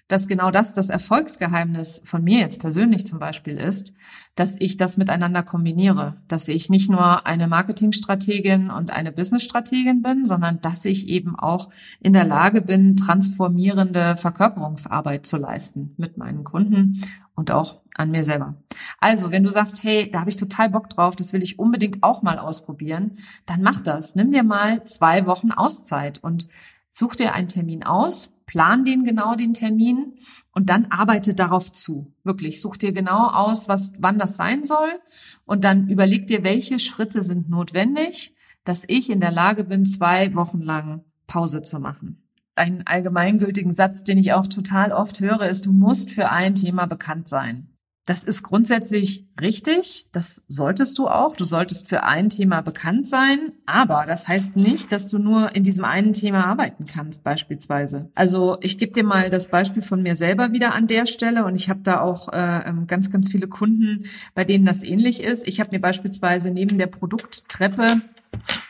dass 0.06 0.28
genau 0.28 0.50
das 0.50 0.74
das 0.74 0.90
Erfolgsgeheimnis 0.90 2.02
von 2.04 2.22
mir 2.22 2.38
jetzt 2.38 2.60
persönlich 2.60 3.04
zum 3.04 3.18
Beispiel 3.18 3.56
ist, 3.56 3.94
dass 4.36 4.54
ich 4.60 4.76
das 4.76 4.96
miteinander 4.96 5.42
kombiniere, 5.42 6.16
dass 6.28 6.46
ich 6.46 6.70
nicht 6.70 6.88
nur 6.88 7.26
eine 7.26 7.48
Marketingstrategin 7.48 8.70
und 8.70 8.92
eine 8.92 9.10
Businessstrategin 9.10 10.00
bin, 10.00 10.24
sondern 10.24 10.60
dass 10.60 10.84
ich 10.84 11.08
eben 11.08 11.36
auch 11.36 11.68
in 12.00 12.12
der 12.12 12.24
Lage 12.24 12.62
bin, 12.62 12.96
transformierende 12.96 14.16
Verkörperungsarbeit 14.16 15.26
zu 15.26 15.36
leisten 15.36 15.94
mit 15.96 16.16
meinen 16.16 16.44
Kunden 16.44 17.02
und 17.38 17.52
auch 17.52 17.80
an 17.94 18.10
mir 18.10 18.24
selber. 18.24 18.56
Also, 18.98 19.30
wenn 19.30 19.44
du 19.44 19.50
sagst, 19.50 19.84
hey, 19.84 20.10
da 20.10 20.20
habe 20.20 20.30
ich 20.30 20.36
total 20.36 20.70
Bock 20.70 20.90
drauf, 20.90 21.14
das 21.14 21.32
will 21.32 21.42
ich 21.42 21.58
unbedingt 21.58 22.02
auch 22.02 22.20
mal 22.20 22.36
ausprobieren, 22.36 23.18
dann 23.46 23.62
mach 23.62 23.80
das. 23.80 24.16
Nimm 24.16 24.32
dir 24.32 24.42
mal 24.42 24.84
zwei 24.84 25.24
Wochen 25.24 25.52
Auszeit 25.52 26.18
und 26.18 26.48
such 26.90 27.14
dir 27.14 27.34
einen 27.34 27.48
Termin 27.48 27.84
aus, 27.84 28.40
plan 28.46 28.84
den 28.84 29.04
genau 29.04 29.36
den 29.36 29.54
Termin 29.54 30.14
und 30.52 30.68
dann 30.68 30.86
arbeite 30.86 31.32
darauf 31.32 31.70
zu. 31.70 32.12
Wirklich, 32.24 32.60
such 32.60 32.76
dir 32.76 32.92
genau 32.92 33.28
aus, 33.28 33.68
was 33.68 33.92
wann 34.00 34.18
das 34.18 34.36
sein 34.36 34.64
soll 34.64 35.00
und 35.44 35.62
dann 35.62 35.88
überleg 35.88 36.26
dir, 36.26 36.42
welche 36.42 36.80
Schritte 36.80 37.22
sind 37.22 37.48
notwendig, 37.48 38.34
dass 38.64 38.82
ich 38.88 39.10
in 39.10 39.20
der 39.20 39.30
Lage 39.30 39.62
bin, 39.62 39.86
zwei 39.86 40.34
Wochen 40.34 40.60
lang 40.60 41.04
Pause 41.28 41.62
zu 41.62 41.78
machen 41.78 42.27
einen 42.58 42.86
allgemeingültigen 42.86 43.72
Satz, 43.72 44.04
den 44.04 44.18
ich 44.18 44.32
auch 44.32 44.46
total 44.46 44.92
oft 44.92 45.20
höre, 45.20 45.48
ist, 45.48 45.66
du 45.66 45.72
musst 45.72 46.10
für 46.10 46.30
ein 46.30 46.54
Thema 46.54 46.86
bekannt 46.86 47.28
sein. 47.28 47.68
Das 48.08 48.24
ist 48.24 48.42
grundsätzlich 48.42 49.26
richtig. 49.38 50.06
Das 50.12 50.42
solltest 50.48 50.98
du 50.98 51.08
auch. 51.08 51.36
Du 51.36 51.44
solltest 51.44 51.90
für 51.90 52.04
ein 52.04 52.30
Thema 52.30 52.62
bekannt 52.62 53.06
sein. 53.06 53.52
Aber 53.66 54.06
das 54.06 54.26
heißt 54.26 54.56
nicht, 54.56 54.92
dass 54.92 55.08
du 55.08 55.18
nur 55.18 55.54
in 55.54 55.62
diesem 55.62 55.84
einen 55.84 56.14
Thema 56.14 56.46
arbeiten 56.46 56.86
kannst, 56.86 57.22
beispielsweise. 57.22 58.10
Also 58.14 58.56
ich 58.62 58.78
gebe 58.78 58.92
dir 58.92 59.04
mal 59.04 59.28
das 59.28 59.48
Beispiel 59.48 59.82
von 59.82 60.02
mir 60.02 60.16
selber 60.16 60.52
wieder 60.52 60.74
an 60.74 60.86
der 60.86 61.04
Stelle. 61.04 61.44
Und 61.44 61.54
ich 61.54 61.68
habe 61.68 61.80
da 61.82 62.00
auch 62.00 62.32
äh, 62.32 62.70
ähm, 62.70 62.86
ganz, 62.86 63.10
ganz 63.10 63.28
viele 63.28 63.46
Kunden, 63.46 64.06
bei 64.34 64.44
denen 64.44 64.64
das 64.64 64.84
ähnlich 64.84 65.22
ist. 65.22 65.46
Ich 65.46 65.60
habe 65.60 65.68
mir 65.72 65.80
beispielsweise 65.80 66.50
neben 66.50 66.78
der 66.78 66.86
Produkttreppe 66.86 68.00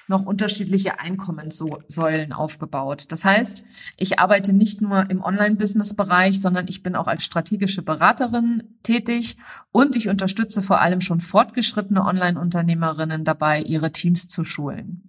noch 0.09 0.25
unterschiedliche 0.25 0.99
Einkommenssäulen 0.99 2.33
aufgebaut. 2.33 3.05
Das 3.09 3.25
heißt, 3.25 3.65
ich 3.97 4.19
arbeite 4.19 4.53
nicht 4.53 4.81
nur 4.81 5.09
im 5.11 5.23
Online-Business-Bereich, 5.23 6.41
sondern 6.41 6.67
ich 6.69 6.83
bin 6.83 6.97
auch 6.97 7.07
als 7.07 7.25
strategische 7.25 7.83
Beraterin 7.83 8.79
tätig 8.83 9.37
und 9.71 9.97
ich 9.97 10.09
unterstütze 10.09 10.63
vor 10.63 10.81
allem 10.81 11.01
schon 11.01 11.21
fortgeschrittene 11.21 12.05
Online-Unternehmerinnen 12.05 13.25
dabei, 13.25 13.61
ihre 13.61 13.93
Teams 13.93 14.29
zu 14.29 14.45
schulen. 14.45 15.05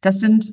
Das 0.00 0.18
sind 0.18 0.52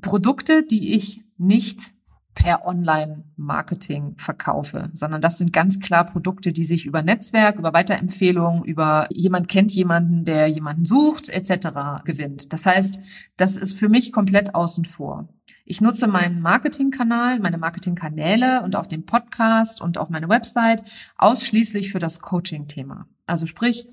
Produkte, 0.00 0.64
die 0.64 0.94
ich 0.94 1.24
nicht 1.36 1.93
per 2.34 2.66
Online-Marketing 2.66 4.16
verkaufe, 4.18 4.90
sondern 4.92 5.20
das 5.20 5.38
sind 5.38 5.52
ganz 5.52 5.80
klar 5.80 6.04
Produkte, 6.04 6.52
die 6.52 6.64
sich 6.64 6.84
über 6.84 7.02
Netzwerk, 7.02 7.56
über 7.58 7.72
Weiterempfehlungen, 7.72 8.64
über 8.64 9.06
jemand 9.10 9.48
kennt 9.48 9.72
jemanden, 9.72 10.24
der 10.24 10.48
jemanden 10.48 10.84
sucht, 10.84 11.28
etc. 11.28 12.04
gewinnt. 12.04 12.52
Das 12.52 12.66
heißt, 12.66 12.98
das 13.36 13.56
ist 13.56 13.78
für 13.78 13.88
mich 13.88 14.12
komplett 14.12 14.54
außen 14.54 14.84
vor. 14.84 15.28
Ich 15.64 15.80
nutze 15.80 16.06
meinen 16.08 16.40
Marketingkanal, 16.40 17.40
meine 17.40 17.56
Marketingkanäle 17.56 18.62
und 18.62 18.76
auch 18.76 18.86
den 18.86 19.06
Podcast 19.06 19.80
und 19.80 19.96
auch 19.96 20.10
meine 20.10 20.28
Website 20.28 20.82
ausschließlich 21.16 21.90
für 21.90 21.98
das 21.98 22.20
Coaching-Thema. 22.20 23.06
Also 23.26 23.46
sprich, 23.46 23.86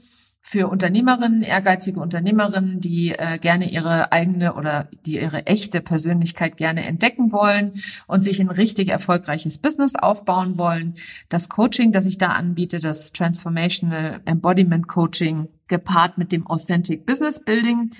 für 0.43 0.67
Unternehmerinnen, 0.67 1.43
ehrgeizige 1.43 2.00
Unternehmerinnen, 2.00 2.81
die 2.81 3.12
äh, 3.12 3.38
gerne 3.38 3.69
ihre 3.69 4.12
eigene 4.12 4.55
oder 4.55 4.89
die 5.05 5.19
ihre 5.19 5.45
echte 5.45 5.81
Persönlichkeit 5.81 6.57
gerne 6.57 6.83
entdecken 6.86 7.31
wollen 7.31 7.74
und 8.07 8.21
sich 8.21 8.41
ein 8.41 8.50
richtig 8.50 8.89
erfolgreiches 8.89 9.60
Business 9.60 9.95
aufbauen 9.95 10.57
wollen. 10.57 10.95
Das 11.29 11.48
Coaching, 11.48 11.91
das 11.91 12.07
ich 12.07 12.17
da 12.17 12.29
anbiete, 12.29 12.79
das 12.79 13.13
Transformational 13.13 14.21
Embodiment 14.25 14.88
Coaching, 14.88 15.48
gepaart 15.67 16.17
mit 16.17 16.31
dem 16.31 16.48
Authentic 16.48 17.05
Business 17.05 17.39
Building, 17.43 17.91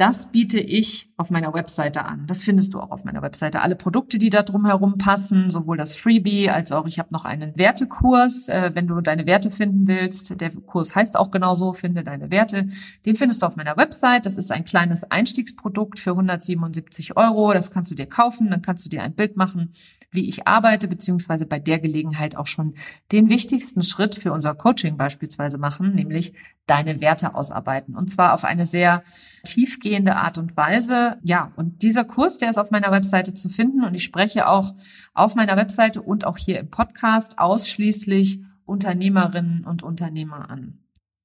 das 0.00 0.32
biete 0.32 0.58
ich 0.58 1.12
auf 1.18 1.30
meiner 1.30 1.52
Webseite 1.52 2.06
an. 2.06 2.26
Das 2.26 2.42
findest 2.42 2.72
du 2.72 2.80
auch 2.80 2.90
auf 2.90 3.04
meiner 3.04 3.20
Webseite. 3.20 3.60
Alle 3.60 3.76
Produkte, 3.76 4.16
die 4.16 4.30
da 4.30 4.42
drumherum 4.42 4.96
passen, 4.96 5.50
sowohl 5.50 5.76
das 5.76 5.94
Freebie 5.94 6.48
als 6.48 6.72
auch 6.72 6.86
ich 6.86 6.98
habe 6.98 7.12
noch 7.12 7.26
einen 7.26 7.58
Wertekurs, 7.58 8.48
äh, 8.48 8.70
wenn 8.72 8.86
du 8.86 9.02
deine 9.02 9.26
Werte 9.26 9.50
finden 9.50 9.86
willst. 9.86 10.40
Der 10.40 10.52
Kurs 10.52 10.94
heißt 10.94 11.18
auch 11.18 11.30
genauso, 11.30 11.74
finde 11.74 12.02
deine 12.02 12.30
Werte. 12.30 12.68
Den 13.04 13.14
findest 13.14 13.42
du 13.42 13.46
auf 13.46 13.56
meiner 13.56 13.76
Website. 13.76 14.24
Das 14.24 14.38
ist 14.38 14.50
ein 14.50 14.64
kleines 14.64 15.04
Einstiegsprodukt 15.04 15.98
für 15.98 16.12
177 16.12 17.18
Euro. 17.18 17.52
Das 17.52 17.70
kannst 17.70 17.90
du 17.90 17.94
dir 17.94 18.06
kaufen, 18.06 18.48
dann 18.48 18.62
kannst 18.62 18.86
du 18.86 18.88
dir 18.88 19.02
ein 19.02 19.14
Bild 19.14 19.36
machen, 19.36 19.72
wie 20.10 20.26
ich 20.30 20.48
arbeite, 20.48 20.88
beziehungsweise 20.88 21.44
bei 21.44 21.58
der 21.58 21.78
Gelegenheit 21.78 22.36
auch 22.36 22.46
schon 22.46 22.72
den 23.12 23.28
wichtigsten 23.28 23.82
Schritt 23.82 24.14
für 24.14 24.32
unser 24.32 24.54
Coaching 24.54 24.96
beispielsweise 24.96 25.58
machen, 25.58 25.94
nämlich 25.94 26.32
deine 26.70 27.00
Werte 27.00 27.34
ausarbeiten. 27.34 27.96
Und 27.96 28.08
zwar 28.10 28.32
auf 28.32 28.44
eine 28.44 28.64
sehr 28.64 29.02
tiefgehende 29.44 30.16
Art 30.16 30.38
und 30.38 30.56
Weise. 30.56 31.18
Ja, 31.24 31.52
und 31.56 31.82
dieser 31.82 32.04
Kurs, 32.04 32.38
der 32.38 32.50
ist 32.50 32.58
auf 32.58 32.70
meiner 32.70 32.92
Webseite 32.92 33.34
zu 33.34 33.48
finden 33.48 33.82
und 33.84 33.94
ich 33.94 34.04
spreche 34.04 34.46
auch 34.46 34.74
auf 35.12 35.34
meiner 35.34 35.56
Webseite 35.56 36.00
und 36.00 36.24
auch 36.24 36.38
hier 36.38 36.60
im 36.60 36.70
Podcast 36.70 37.38
ausschließlich 37.38 38.40
Unternehmerinnen 38.64 39.64
und 39.64 39.82
Unternehmer 39.82 40.48
an. 40.48 40.78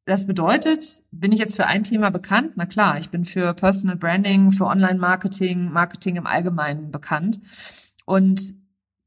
Das 0.06 0.26
bedeutet, 0.26 1.02
bin 1.12 1.32
ich 1.32 1.40
jetzt 1.40 1.56
für 1.56 1.68
ein 1.68 1.84
Thema 1.84 2.10
bekannt? 2.10 2.54
Na 2.56 2.66
klar, 2.66 2.98
ich 2.98 3.12
bin 3.12 3.24
für 3.24 3.54
Personal 3.54 3.98
Branding, 3.98 4.52
für 4.52 4.66
Online-Marketing, 4.66 5.72
Marketing 5.72 6.16
im 6.16 6.28
Allgemeinen 6.28 6.92
bekannt. 6.92 7.40
Und 8.06 8.42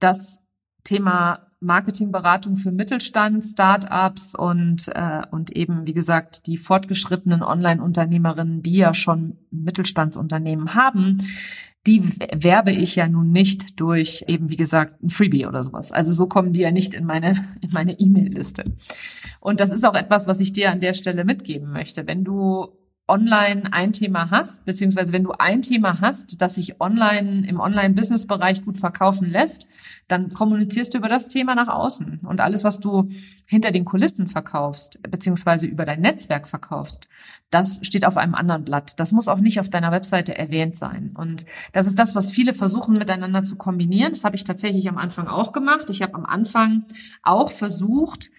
das 0.01 0.45
Thema 0.85 1.48
Marketingberatung 1.61 2.57
für 2.57 2.71
Mittelstand, 2.71 3.43
Startups 3.43 4.35
und, 4.35 4.89
äh, 4.95 5.23
und 5.31 5.51
eben, 5.57 5.87
wie 5.87 5.95
gesagt, 5.95 6.47
die 6.47 6.57
fortgeschrittenen 6.57 7.43
Online-Unternehmerinnen, 7.43 8.63
die 8.63 8.77
ja 8.77 8.95
schon 8.95 9.39
Mittelstandsunternehmen 9.51 10.75
haben, 10.75 11.19
die 11.87 12.03
werbe 12.35 12.71
ich 12.71 12.97
ja 12.97 13.09
nun 13.09 13.33
nicht 13.33 13.81
durch 13.81 14.25
eben, 14.29 14.51
wie 14.51 14.57
gesagt, 14.57 15.03
ein 15.03 15.11
Freebie 15.11 15.47
oder 15.47 15.63
sowas. 15.63 15.91
Also 15.91 16.13
so 16.13 16.27
kommen 16.27 16.53
die 16.53 16.61
ja 16.61 16.71
nicht 16.71 16.95
in 16.95 17.05
meine, 17.05 17.49
in 17.61 17.71
meine 17.73 17.99
E-Mail-Liste. 17.99 18.65
Und 19.41 19.61
das 19.61 19.71
ist 19.71 19.85
auch 19.85 19.95
etwas, 19.95 20.27
was 20.27 20.41
ich 20.41 20.53
dir 20.53 20.71
an 20.71 20.81
der 20.81 20.93
Stelle 20.93 21.25
mitgeben 21.25 21.73
möchte. 21.73 22.07
Wenn 22.07 22.25
du 22.25 22.69
online 23.09 23.73
ein 23.73 23.93
Thema 23.93 24.31
hast, 24.31 24.67
beziehungsweise 24.67 25.13
wenn 25.13 25.25
du 25.25 25.33
ein 25.33 25.63
Thema 25.63 26.01
hast, 26.01 26.41
das 26.41 26.57
sich 26.57 26.81
online 26.81 27.47
im 27.49 27.59
Online-Business-Bereich 27.59 28.65
gut 28.65 28.79
verkaufen 28.79 29.31
lässt, 29.31 29.69
dann 30.09 30.29
kommunizierst 30.29 30.93
du 30.93 30.99
über 30.99 31.09
das 31.09 31.29
Thema 31.29 31.55
nach 31.55 31.69
außen. 31.69 32.21
Und 32.23 32.41
alles, 32.41 32.65
was 32.65 32.81
du 32.81 33.09
hinter 33.47 33.71
den 33.71 33.85
Kulissen 33.85 34.29
verkaufst, 34.29 35.03
beziehungsweise 35.11 35.67
über 35.67 35.87
dein 35.87 36.01
Netzwerk 36.01 36.49
verkaufst, 36.49 37.09
das 37.51 37.81
steht 37.83 38.05
auf 38.05 38.19
einem 38.19 38.35
anderen 38.35 38.65
Blatt. 38.65 39.01
Das 39.01 39.13
muss 39.13 39.29
auch 39.29 39.41
nicht 39.41 39.59
auf 39.59 39.71
deiner 39.71 39.91
Webseite 39.91 40.37
erwähnt 40.37 40.77
sein. 40.77 41.13
Und 41.15 41.47
das 41.73 41.87
ist 41.87 41.99
das, 41.99 42.15
was 42.15 42.31
viele 42.31 42.53
versuchen 42.53 42.99
miteinander 42.99 43.43
zu 43.43 43.57
kombinieren. 43.57 44.13
Das 44.13 44.25
habe 44.25 44.37
ich 44.37 44.45
tatsächlich 44.45 44.89
am 44.89 44.99
Anfang 44.99 45.29
auch 45.29 45.53
gemacht. 45.53 45.89
Ich 45.89 46.03
habe 46.03 46.15
am 46.15 46.27
Anfang 46.27 46.85
auch 47.23 47.51
versucht, 47.51 48.31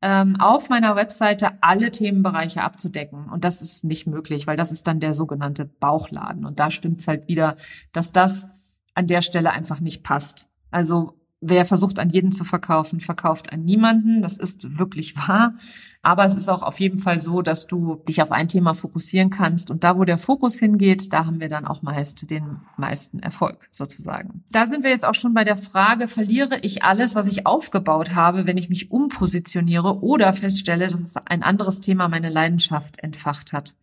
ähm, 0.00 0.36
auf 0.38 0.68
meiner 0.68 0.96
Webseite 0.96 1.62
alle 1.62 1.90
Themenbereiche 1.90 2.62
abzudecken. 2.62 3.28
Und 3.30 3.44
das 3.44 3.62
ist 3.62 3.84
nicht 3.84 4.06
möglich, 4.06 4.46
weil 4.46 4.56
das 4.56 4.70
ist 4.70 4.86
dann 4.86 5.00
der 5.00 5.14
sogenannte 5.14 5.64
Bauchladen. 5.64 6.44
Und 6.44 6.60
da 6.60 6.70
stimmt 6.70 7.00
es 7.00 7.08
halt 7.08 7.28
wieder, 7.28 7.56
dass 7.92 8.12
das 8.12 8.48
an 8.94 9.06
der 9.06 9.22
Stelle 9.22 9.50
einfach 9.50 9.80
nicht 9.80 10.04
passt. 10.04 10.50
Also 10.70 11.17
Wer 11.40 11.64
versucht, 11.64 12.00
an 12.00 12.10
jeden 12.10 12.32
zu 12.32 12.44
verkaufen, 12.44 12.98
verkauft 12.98 13.52
an 13.52 13.62
niemanden. 13.64 14.22
Das 14.22 14.38
ist 14.38 14.76
wirklich 14.78 15.16
wahr. 15.16 15.54
Aber 16.02 16.24
es 16.24 16.34
ist 16.34 16.48
auch 16.48 16.62
auf 16.62 16.80
jeden 16.80 16.98
Fall 16.98 17.20
so, 17.20 17.42
dass 17.42 17.66
du 17.66 17.96
dich 18.08 18.22
auf 18.22 18.32
ein 18.32 18.48
Thema 18.48 18.74
fokussieren 18.74 19.30
kannst. 19.30 19.70
Und 19.70 19.84
da, 19.84 19.96
wo 19.96 20.04
der 20.04 20.18
Fokus 20.18 20.58
hingeht, 20.58 21.12
da 21.12 21.26
haben 21.26 21.38
wir 21.38 21.48
dann 21.48 21.64
auch 21.64 21.82
meist 21.82 22.28
den 22.30 22.60
meisten 22.76 23.20
Erfolg 23.20 23.68
sozusagen. 23.70 24.42
Da 24.50 24.66
sind 24.66 24.82
wir 24.82 24.90
jetzt 24.90 25.04
auch 25.04 25.14
schon 25.14 25.32
bei 25.34 25.44
der 25.44 25.56
Frage, 25.56 26.08
verliere 26.08 26.58
ich 26.62 26.82
alles, 26.82 27.14
was 27.14 27.28
ich 27.28 27.46
aufgebaut 27.46 28.16
habe, 28.16 28.46
wenn 28.46 28.56
ich 28.56 28.68
mich 28.68 28.90
umpositioniere 28.90 30.02
oder 30.02 30.32
feststelle, 30.32 30.86
dass 30.86 31.00
es 31.00 31.16
ein 31.16 31.44
anderes 31.44 31.80
Thema 31.80 32.08
meine 32.08 32.30
Leidenschaft 32.30 32.98
entfacht 32.98 33.52
hat. 33.52 33.74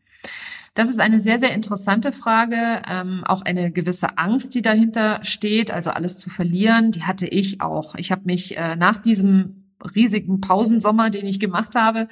Das 0.76 0.90
ist 0.90 1.00
eine 1.00 1.20
sehr, 1.20 1.40
sehr 1.40 1.54
interessante 1.54 2.12
Frage. 2.12 2.84
Ähm, 2.88 3.24
auch 3.26 3.42
eine 3.42 3.72
gewisse 3.72 4.18
Angst, 4.18 4.54
die 4.54 4.62
dahinter 4.62 5.24
steht, 5.24 5.72
also 5.72 5.90
alles 5.90 6.18
zu 6.18 6.30
verlieren, 6.30 6.92
die 6.92 7.04
hatte 7.04 7.28
ich 7.28 7.62
auch. 7.62 7.96
Ich 7.96 8.12
habe 8.12 8.24
mich 8.26 8.58
äh, 8.58 8.76
nach 8.76 8.98
diesem 9.00 9.72
riesigen 9.96 10.42
Pausensommer, 10.42 11.10
den 11.10 11.26
ich 11.26 11.40
gemacht 11.40 11.76
habe, 11.76 12.10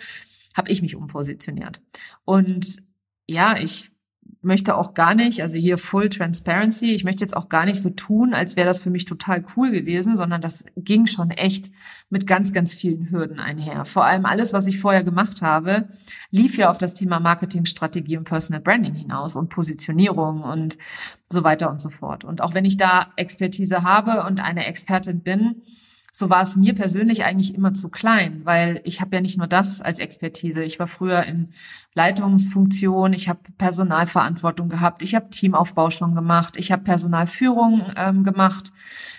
habe 0.55 0.71
ich 0.71 0.81
mich 0.81 0.95
umpositioniert. 0.95 1.81
Und 2.23 2.77
ja, 3.27 3.57
ich 3.57 3.91
möchte 4.43 4.75
auch 4.75 4.93
gar 4.93 5.15
nicht, 5.15 5.41
also 5.41 5.55
hier 5.55 5.77
Full 5.77 6.09
Transparency, 6.09 6.91
ich 6.91 7.03
möchte 7.03 7.23
jetzt 7.23 7.35
auch 7.35 7.49
gar 7.49 7.65
nicht 7.65 7.81
so 7.81 7.89
tun, 7.89 8.33
als 8.33 8.55
wäre 8.55 8.67
das 8.67 8.79
für 8.79 8.89
mich 8.89 9.05
total 9.05 9.43
cool 9.55 9.71
gewesen, 9.71 10.17
sondern 10.17 10.41
das 10.41 10.65
ging 10.75 11.07
schon 11.07 11.31
echt 11.31 11.71
mit 12.09 12.27
ganz, 12.27 12.53
ganz 12.53 12.73
vielen 12.75 13.09
Hürden 13.09 13.39
einher. 13.39 13.85
Vor 13.85 14.05
allem 14.05 14.25
alles, 14.25 14.53
was 14.53 14.67
ich 14.67 14.79
vorher 14.79 15.03
gemacht 15.03 15.41
habe, 15.41 15.87
lief 16.29 16.57
ja 16.57 16.69
auf 16.69 16.77
das 16.77 16.93
Thema 16.93 17.19
Marketingstrategie 17.19 18.17
und 18.17 18.25
Personal 18.25 18.61
Branding 18.61 18.95
hinaus 18.95 19.35
und 19.35 19.49
Positionierung 19.49 20.41
und 20.41 20.77
so 21.29 21.43
weiter 21.43 21.71
und 21.71 21.81
so 21.81 21.89
fort. 21.89 22.23
Und 22.23 22.41
auch 22.41 22.53
wenn 22.53 22.65
ich 22.65 22.77
da 22.77 23.13
Expertise 23.15 23.83
habe 23.83 24.23
und 24.27 24.39
eine 24.41 24.65
Expertin 24.65 25.21
bin, 25.21 25.63
so 26.15 26.29
war 26.29 26.43
es 26.43 26.55
mir 26.55 26.75
persönlich 26.75 27.23
eigentlich 27.25 27.55
immer 27.55 27.73
zu 27.73 27.89
klein, 27.89 28.41
weil 28.43 28.81
ich 28.83 29.01
habe 29.01 29.15
ja 29.15 29.21
nicht 29.21 29.39
nur 29.39 29.47
das 29.47 29.81
als 29.81 29.97
Expertise. 29.97 30.63
Ich 30.63 30.77
war 30.77 30.85
früher 30.85 31.23
in 31.23 31.49
Leitungsfunktion, 31.95 33.13
ich 33.13 33.29
habe 33.29 33.39
Personalverantwortung 33.57 34.69
gehabt, 34.69 35.01
ich 35.01 35.15
habe 35.15 35.31
Teamaufbau 35.31 35.89
schon 35.89 36.13
gemacht, 36.13 36.53
ich 36.55 36.71
habe 36.71 36.83
Personalführung 36.83 37.81
ähm, 37.95 38.23
gemacht, 38.23 38.71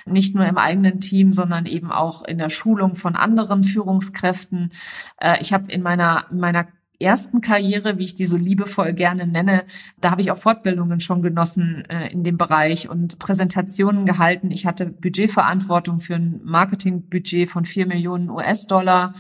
nicht 0.07 0.37
nur 0.37 0.47
im 0.47 0.57
eigenen 0.57 1.01
Team, 1.01 1.33
sondern 1.33 1.67
eben 1.67 1.91
auch 1.91 2.25
in 2.25 2.39
der 2.39 2.49
Schulung 2.49 2.95
von 2.95 3.17
anderen 3.17 3.65
Führungskräften. 3.65 4.71
Äh, 5.17 5.41
ich 5.41 5.53
habe 5.53 5.73
in 5.73 5.83
meiner 5.83 6.27
in 6.31 6.39
meiner 6.39 6.69
ersten 7.01 7.41
Karriere, 7.41 7.99
wie 7.99 8.05
ich 8.05 8.15
die 8.15 8.25
so 8.25 8.37
liebevoll 8.37 8.93
gerne 8.93 9.27
nenne, 9.27 9.65
da 10.01 10.11
habe 10.11 10.21
ich 10.21 10.31
auch 10.31 10.37
Fortbildungen 10.37 11.01
schon 11.01 11.23
genossen 11.23 11.85
äh, 11.89 12.13
in 12.13 12.23
dem 12.23 12.39
Bereich 12.39 12.89
und 12.89 13.19
Präsentationen 13.19 14.07
gehalten. 14.07 14.51
Ich 14.51 14.67
hatte 14.67 14.87
Budgetverantwortung 14.87 16.01
für 16.01 16.15
ein 16.15 16.41
Marketingbudget 16.45 17.49
von 17.49 17.65
vier 17.65 17.87
Millionen 17.87 18.31
US-Dollar. 18.31 19.15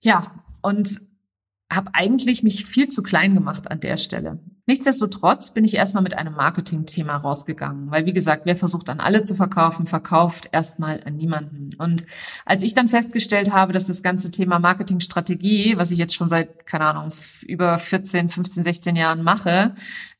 Ja, 0.00 0.32
und 0.62 1.00
habe 1.72 1.90
eigentlich 1.94 2.42
mich 2.42 2.66
viel 2.66 2.88
zu 2.88 3.02
klein 3.02 3.34
gemacht 3.34 3.70
an 3.70 3.80
der 3.80 3.96
Stelle. 3.96 4.38
Nichtsdestotrotz 4.66 5.52
bin 5.52 5.66
ich 5.66 5.74
erstmal 5.74 6.02
mit 6.02 6.16
einem 6.16 6.34
Marketing-Thema 6.34 7.16
rausgegangen, 7.16 7.90
weil 7.90 8.06
wie 8.06 8.14
gesagt, 8.14 8.46
wer 8.46 8.56
versucht 8.56 8.88
an 8.88 8.98
alle 8.98 9.22
zu 9.22 9.34
verkaufen, 9.34 9.86
verkauft 9.86 10.48
erstmal 10.52 11.02
an 11.04 11.16
niemanden. 11.16 11.70
Und 11.76 12.06
als 12.46 12.62
ich 12.62 12.72
dann 12.72 12.88
festgestellt 12.88 13.52
habe, 13.52 13.74
dass 13.74 13.84
das 13.84 14.02
ganze 14.02 14.30
Thema 14.30 14.58
Marketingstrategie, 14.58 15.76
was 15.76 15.90
ich 15.90 15.98
jetzt 15.98 16.14
schon 16.14 16.30
seit, 16.30 16.66
keine 16.66 16.86
Ahnung, 16.86 17.12
über 17.46 17.76
14, 17.76 18.30
15, 18.30 18.64
16 18.64 18.96
Jahren 18.96 19.22
mache, 19.22 19.74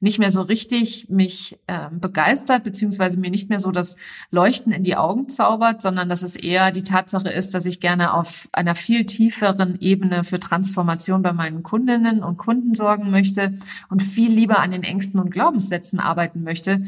nicht 0.05 0.19
mehr 0.19 0.31
so 0.31 0.43
richtig 0.43 1.09
mich 1.09 1.59
äh, 1.67 1.89
begeistert, 1.91 2.63
beziehungsweise 2.63 3.19
mir 3.19 3.31
nicht 3.31 3.49
mehr 3.49 3.59
so 3.59 3.71
das 3.71 3.97
Leuchten 4.31 4.71
in 4.71 4.83
die 4.83 4.97
Augen 4.97 5.31
zaubert, 5.31 5.81
sondern 5.81 6.11
dass 6.11 6.23
es 6.23 6.37
eher 6.37 6.73
die 6.73 6.85
Tatsache 6.85 7.31
ist, 7.31 7.55
dass 7.55 7.65
ich 7.65 7.81
gerne 7.81 8.13
auf 8.13 8.47
einer 8.53 8.75
viel 8.75 9.07
tieferen 9.07 9.79
Ebene 9.81 10.23
für 10.23 10.39
Transformation 10.39 11.23
bei 11.23 11.33
meinen 11.33 11.63
Kundinnen 11.63 12.23
und 12.23 12.37
Kunden 12.37 12.75
sorgen 12.75 13.11
möchte 13.11 13.55
und 13.89 14.03
viel 14.03 14.31
lieber 14.31 14.59
an 14.59 14.73
den 14.73 14.83
Ängsten 14.83 15.19
und 15.19 15.31
Glaubenssätzen 15.31 16.01
arbeiten 16.01 16.43
möchte, 16.43 16.83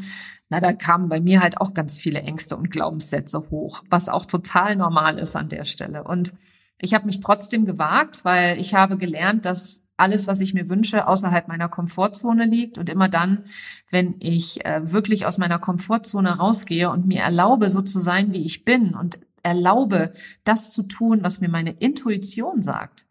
na, 0.49 0.59
da 0.59 0.71
kamen 0.71 1.09
bei 1.09 1.19
mir 1.19 1.41
halt 1.41 1.59
auch 1.59 1.73
ganz 1.73 1.97
viele 1.97 2.21
Ängste 2.21 2.55
und 2.55 2.69
Glaubenssätze 2.69 3.49
hoch, 3.49 3.83
was 3.89 4.09
auch 4.09 4.27
total 4.27 4.75
normal 4.75 5.17
ist 5.17 5.35
an 5.35 5.49
der 5.49 5.65
Stelle. 5.65 6.03
Und 6.03 6.33
ich 6.79 6.93
habe 6.93 7.07
mich 7.07 7.19
trotzdem 7.19 7.65
gewagt, 7.65 8.23
weil 8.23 8.59
ich 8.59 8.75
habe 8.75 8.97
gelernt, 8.97 9.45
dass 9.45 9.86
alles, 9.97 10.27
was 10.27 10.39
ich 10.39 10.53
mir 10.53 10.69
wünsche, 10.69 11.07
außerhalb 11.07 11.47
meiner 11.47 11.69
Komfortzone 11.69 12.45
liegt. 12.45 12.77
Und 12.77 12.89
immer 12.89 13.09
dann, 13.09 13.43
wenn 13.89 14.15
ich 14.19 14.63
äh, 14.65 14.91
wirklich 14.91 15.25
aus 15.25 15.37
meiner 15.37 15.59
Komfortzone 15.59 16.37
rausgehe 16.37 16.89
und 16.89 17.07
mir 17.07 17.21
erlaube, 17.21 17.69
so 17.69 17.81
zu 17.81 17.99
sein, 17.99 18.33
wie 18.33 18.45
ich 18.45 18.63
bin 18.63 18.93
und 18.93 19.19
erlaube, 19.43 20.13
das 20.43 20.71
zu 20.71 20.83
tun, 20.83 21.19
was 21.23 21.41
mir 21.41 21.49
meine 21.49 21.71
Intuition 21.71 22.61
sagt, 22.61 23.05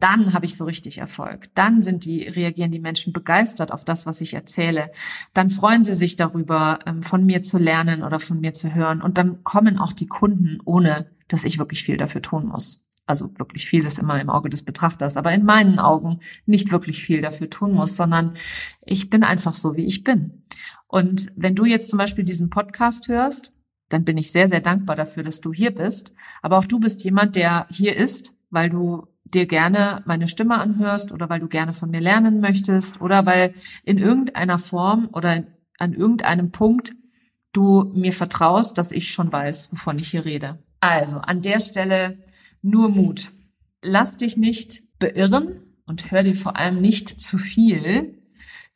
dann 0.00 0.32
habe 0.32 0.46
ich 0.46 0.56
so 0.56 0.64
richtig 0.64 0.98
Erfolg. 0.98 1.52
Dann 1.54 1.82
sind 1.82 2.04
die, 2.04 2.22
reagieren 2.22 2.70
die 2.70 2.78
Menschen 2.78 3.12
begeistert 3.12 3.72
auf 3.72 3.84
das, 3.84 4.06
was 4.06 4.20
ich 4.20 4.34
erzähle. 4.34 4.92
Dann 5.34 5.50
freuen 5.50 5.82
sie 5.82 5.94
sich 5.94 6.14
darüber, 6.14 6.78
ähm, 6.86 7.02
von 7.02 7.26
mir 7.26 7.42
zu 7.42 7.58
lernen 7.58 8.04
oder 8.04 8.20
von 8.20 8.40
mir 8.40 8.54
zu 8.54 8.74
hören. 8.74 9.02
Und 9.02 9.18
dann 9.18 9.42
kommen 9.42 9.78
auch 9.78 9.92
die 9.92 10.06
Kunden, 10.06 10.58
ohne 10.64 11.10
dass 11.26 11.44
ich 11.44 11.58
wirklich 11.58 11.82
viel 11.82 11.96
dafür 11.96 12.22
tun 12.22 12.46
muss. 12.46 12.84
Also 13.08 13.30
wirklich 13.38 13.66
viel 13.66 13.86
ist 13.86 13.98
immer 13.98 14.20
im 14.20 14.28
Auge 14.28 14.50
des 14.50 14.62
Betrachters, 14.62 15.16
aber 15.16 15.32
in 15.32 15.44
meinen 15.44 15.78
Augen 15.78 16.20
nicht 16.44 16.70
wirklich 16.70 17.02
viel 17.02 17.22
dafür 17.22 17.48
tun 17.48 17.72
muss, 17.72 17.96
sondern 17.96 18.34
ich 18.84 19.08
bin 19.08 19.24
einfach 19.24 19.54
so, 19.54 19.76
wie 19.76 19.86
ich 19.86 20.04
bin. 20.04 20.44
Und 20.86 21.32
wenn 21.34 21.54
du 21.54 21.64
jetzt 21.64 21.88
zum 21.88 21.98
Beispiel 21.98 22.24
diesen 22.24 22.50
Podcast 22.50 23.08
hörst, 23.08 23.54
dann 23.88 24.04
bin 24.04 24.18
ich 24.18 24.30
sehr, 24.30 24.46
sehr 24.46 24.60
dankbar 24.60 24.94
dafür, 24.94 25.22
dass 25.22 25.40
du 25.40 25.54
hier 25.54 25.70
bist. 25.70 26.12
Aber 26.42 26.58
auch 26.58 26.66
du 26.66 26.78
bist 26.78 27.02
jemand, 27.02 27.34
der 27.34 27.66
hier 27.70 27.96
ist, 27.96 28.36
weil 28.50 28.68
du 28.68 29.06
dir 29.24 29.46
gerne 29.46 30.02
meine 30.04 30.28
Stimme 30.28 30.58
anhörst 30.58 31.10
oder 31.10 31.30
weil 31.30 31.40
du 31.40 31.48
gerne 31.48 31.72
von 31.72 31.90
mir 31.90 32.00
lernen 32.00 32.40
möchtest 32.40 33.00
oder 33.00 33.24
weil 33.24 33.54
in 33.84 33.96
irgendeiner 33.96 34.58
Form 34.58 35.08
oder 35.12 35.44
an 35.78 35.94
irgendeinem 35.94 36.50
Punkt 36.50 36.92
du 37.52 37.90
mir 37.94 38.12
vertraust, 38.12 38.76
dass 38.76 38.92
ich 38.92 39.10
schon 39.10 39.32
weiß, 39.32 39.72
wovon 39.72 39.98
ich 39.98 40.10
hier 40.10 40.26
rede. 40.26 40.58
Also 40.80 41.18
an 41.18 41.40
der 41.40 41.60
Stelle 41.60 42.18
nur 42.62 42.90
Mut. 42.90 43.30
Lass 43.82 44.16
dich 44.16 44.36
nicht 44.36 44.80
beirren 44.98 45.62
und 45.86 46.10
hör 46.10 46.22
dir 46.22 46.34
vor 46.34 46.56
allem 46.56 46.80
nicht 46.80 47.20
zu 47.20 47.38
viel 47.38 48.22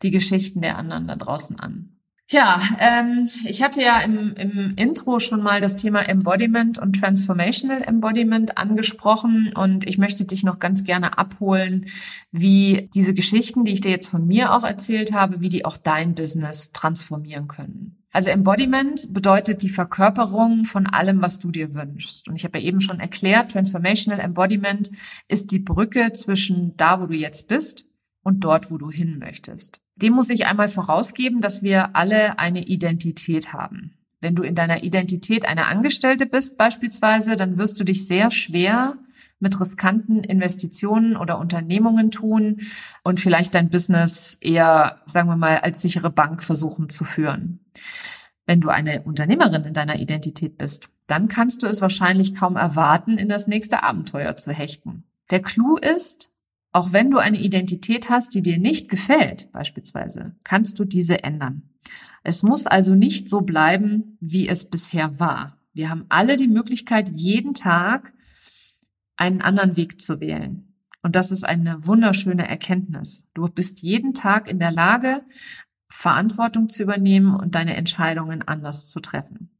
die 0.02 0.10
Geschichten 0.10 0.60
der 0.62 0.78
anderen 0.78 1.06
da 1.06 1.16
draußen 1.16 1.58
an. 1.60 1.92
Ja, 2.32 2.62
ähm, 2.78 3.28
ich 3.44 3.62
hatte 3.62 3.82
ja 3.82 4.00
im, 4.00 4.34
im 4.34 4.72
Intro 4.76 5.20
schon 5.20 5.42
mal 5.42 5.60
das 5.60 5.76
Thema 5.76 6.00
Embodiment 6.00 6.78
und 6.78 6.98
Transformational 6.98 7.82
Embodiment 7.82 8.56
angesprochen 8.56 9.52
und 9.54 9.86
ich 9.86 9.98
möchte 9.98 10.24
dich 10.24 10.42
noch 10.42 10.58
ganz 10.58 10.84
gerne 10.84 11.18
abholen, 11.18 11.86
wie 12.30 12.88
diese 12.94 13.12
Geschichten, 13.12 13.64
die 13.64 13.72
ich 13.72 13.82
dir 13.82 13.90
jetzt 13.90 14.08
von 14.08 14.26
mir 14.26 14.54
auch 14.54 14.64
erzählt 14.64 15.12
habe, 15.12 15.42
wie 15.42 15.50
die 15.50 15.66
auch 15.66 15.76
dein 15.76 16.14
Business 16.14 16.72
transformieren 16.72 17.48
können. 17.48 18.01
Also 18.12 18.28
Embodiment 18.28 19.12
bedeutet 19.14 19.62
die 19.62 19.70
Verkörperung 19.70 20.66
von 20.66 20.86
allem, 20.86 21.22
was 21.22 21.38
du 21.38 21.50
dir 21.50 21.74
wünschst. 21.74 22.28
Und 22.28 22.36
ich 22.36 22.44
habe 22.44 22.58
ja 22.58 22.66
eben 22.66 22.80
schon 22.80 23.00
erklärt, 23.00 23.52
Transformational 23.52 24.20
Embodiment 24.20 24.90
ist 25.28 25.50
die 25.50 25.58
Brücke 25.58 26.12
zwischen 26.12 26.76
da, 26.76 27.00
wo 27.00 27.06
du 27.06 27.14
jetzt 27.14 27.48
bist 27.48 27.86
und 28.22 28.44
dort, 28.44 28.70
wo 28.70 28.76
du 28.76 28.90
hin 28.90 29.18
möchtest. 29.18 29.80
Dem 29.96 30.12
muss 30.12 30.28
ich 30.28 30.46
einmal 30.46 30.68
vorausgeben, 30.68 31.40
dass 31.40 31.62
wir 31.62 31.96
alle 31.96 32.38
eine 32.38 32.64
Identität 32.66 33.54
haben. 33.54 33.94
Wenn 34.20 34.34
du 34.34 34.42
in 34.42 34.54
deiner 34.54 34.84
Identität 34.84 35.46
eine 35.46 35.66
Angestellte 35.66 36.26
bist 36.26 36.58
beispielsweise, 36.58 37.34
dann 37.34 37.56
wirst 37.56 37.80
du 37.80 37.84
dich 37.84 38.06
sehr 38.06 38.30
schwer 38.30 38.98
mit 39.40 39.58
riskanten 39.58 40.22
Investitionen 40.22 41.16
oder 41.16 41.38
Unternehmungen 41.38 42.10
tun 42.10 42.60
und 43.02 43.20
vielleicht 43.20 43.54
dein 43.54 43.70
Business 43.70 44.38
eher, 44.40 45.00
sagen 45.06 45.28
wir 45.28 45.36
mal, 45.36 45.58
als 45.58 45.82
sichere 45.82 46.10
Bank 46.10 46.44
versuchen 46.44 46.88
zu 46.88 47.04
führen. 47.04 47.61
Wenn 48.46 48.60
du 48.60 48.68
eine 48.68 49.02
Unternehmerin 49.02 49.64
in 49.64 49.74
deiner 49.74 49.98
Identität 49.98 50.58
bist, 50.58 50.88
dann 51.06 51.28
kannst 51.28 51.62
du 51.62 51.66
es 51.66 51.80
wahrscheinlich 51.80 52.34
kaum 52.34 52.56
erwarten, 52.56 53.18
in 53.18 53.28
das 53.28 53.46
nächste 53.46 53.82
Abenteuer 53.82 54.36
zu 54.36 54.52
hechten. 54.52 55.04
Der 55.30 55.40
Clou 55.40 55.76
ist, 55.76 56.32
auch 56.72 56.92
wenn 56.92 57.10
du 57.10 57.18
eine 57.18 57.38
Identität 57.38 58.10
hast, 58.10 58.34
die 58.34 58.42
dir 58.42 58.58
nicht 58.58 58.88
gefällt, 58.88 59.50
beispielsweise, 59.52 60.34
kannst 60.42 60.78
du 60.78 60.84
diese 60.84 61.22
ändern. 61.22 61.70
Es 62.24 62.42
muss 62.42 62.66
also 62.66 62.94
nicht 62.94 63.28
so 63.28 63.40
bleiben, 63.40 64.16
wie 64.20 64.48
es 64.48 64.68
bisher 64.68 65.18
war. 65.20 65.58
Wir 65.74 65.90
haben 65.90 66.06
alle 66.08 66.36
die 66.36 66.48
Möglichkeit, 66.48 67.10
jeden 67.14 67.54
Tag 67.54 68.12
einen 69.16 69.42
anderen 69.42 69.76
Weg 69.76 70.00
zu 70.00 70.20
wählen. 70.20 70.74
Und 71.02 71.16
das 71.16 71.30
ist 71.30 71.44
eine 71.44 71.86
wunderschöne 71.86 72.46
Erkenntnis. 72.46 73.26
Du 73.34 73.48
bist 73.48 73.82
jeden 73.82 74.14
Tag 74.14 74.48
in 74.48 74.58
der 74.58 74.70
Lage, 74.70 75.24
Verantwortung 75.92 76.70
zu 76.70 76.82
übernehmen 76.82 77.34
und 77.34 77.54
deine 77.54 77.76
Entscheidungen 77.76 78.42
anders 78.42 78.88
zu 78.88 79.00
treffen. 79.00 79.50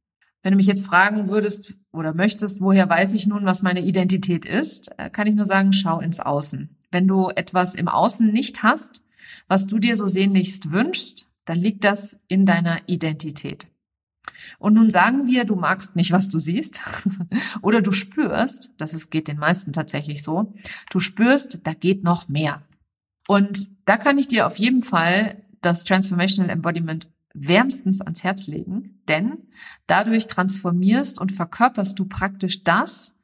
Wenn 0.41 0.51
du 0.51 0.57
mich 0.57 0.67
jetzt 0.67 0.85
fragen 0.85 1.29
würdest 1.29 1.75
oder 1.91 2.13
möchtest, 2.13 2.59
woher 2.59 2.89
weiß 2.89 3.13
ich 3.13 3.27
nun, 3.27 3.45
was 3.45 3.61
meine 3.61 3.81
Identität 3.81 4.43
ist, 4.43 4.97
äh, 4.97 5.09
kann 5.09 5.27
ich 5.27 5.35
nur 5.35 5.45
sagen, 5.45 5.71
schau 5.71 6.01
ins 6.01 6.19
Außen. 6.19 6.75
Wenn 6.91 7.07
du 7.07 7.29
etwas 7.29 7.75
im 7.75 7.87
Außen 7.87 8.31
nicht 8.31 8.63
hast, 8.63 9.05
was 9.47 9.67
du 9.67 9.79
dir 9.79 9.95
so 9.95 10.07
sehnlichst 10.07 10.71
wünschst, 10.71 11.29
dann 11.45 11.57
liegt 11.57 11.83
das 11.83 12.19
in 12.27 12.45
deiner 12.45 12.79
Identität. 12.87 13.67
Und 14.57 14.73
nun 14.73 14.89
sagen 14.89 15.27
wir, 15.27 15.45
du 15.45 15.55
magst 15.55 15.95
nicht, 15.95 16.11
was 16.11 16.29
du 16.29 16.39
siehst, 16.39 16.81
oder 17.61 17.81
du 17.81 17.91
spürst, 17.91 18.73
das 18.79 18.93
ist, 18.93 19.11
geht 19.11 19.27
den 19.27 19.37
meisten 19.37 19.71
tatsächlich 19.71 20.23
so, 20.23 20.53
du 20.89 20.99
spürst, 20.99 21.59
da 21.63 21.73
geht 21.73 22.03
noch 22.03 22.27
mehr. 22.27 22.63
Und 23.27 23.87
da 23.87 23.97
kann 23.97 24.17
ich 24.17 24.27
dir 24.27 24.47
auf 24.47 24.57
jeden 24.57 24.81
Fall 24.81 25.42
das 25.65 25.83
Transformational 25.83 26.49
Embodiment 26.49 27.07
wärmstens 27.33 28.01
ans 28.01 28.23
Herz 28.23 28.47
legen, 28.47 29.01
denn 29.07 29.39
dadurch 29.87 30.27
transformierst 30.27 31.19
und 31.19 31.31
verkörperst 31.31 31.97
du 31.97 32.05
praktisch 32.05 32.63
das, 32.63 33.15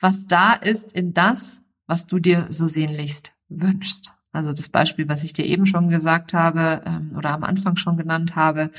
was 0.00 0.26
da 0.26 0.52
ist, 0.52 0.92
in 0.92 1.14
das, 1.14 1.62
was 1.86 2.06
du 2.06 2.18
dir 2.18 2.46
so 2.50 2.68
sehnlichst 2.68 3.32
wünschst. 3.48 4.12
Also 4.32 4.52
das 4.52 4.68
Beispiel, 4.68 5.08
was 5.08 5.22
ich 5.22 5.32
dir 5.32 5.46
eben 5.46 5.64
schon 5.64 5.88
gesagt 5.88 6.34
habe 6.34 6.82
ähm, 6.84 7.14
oder 7.16 7.30
am 7.30 7.44
Anfang 7.44 7.76
schon 7.76 7.96
genannt 7.96 8.36
habe. 8.36 8.70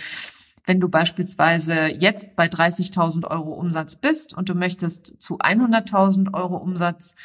Wenn 0.65 0.79
du 0.79 0.89
beispielsweise 0.89 1.87
jetzt 1.87 2.35
bei 2.35 2.47
30.000 2.47 3.25
Euro 3.27 3.53
Umsatz 3.53 3.95
bist 3.95 4.35
und 4.35 4.49
du 4.49 4.55
möchtest 4.55 5.21
zu 5.21 5.37
100.000 5.37 6.33
Euro 6.33 6.57
Umsatz, 6.57 7.15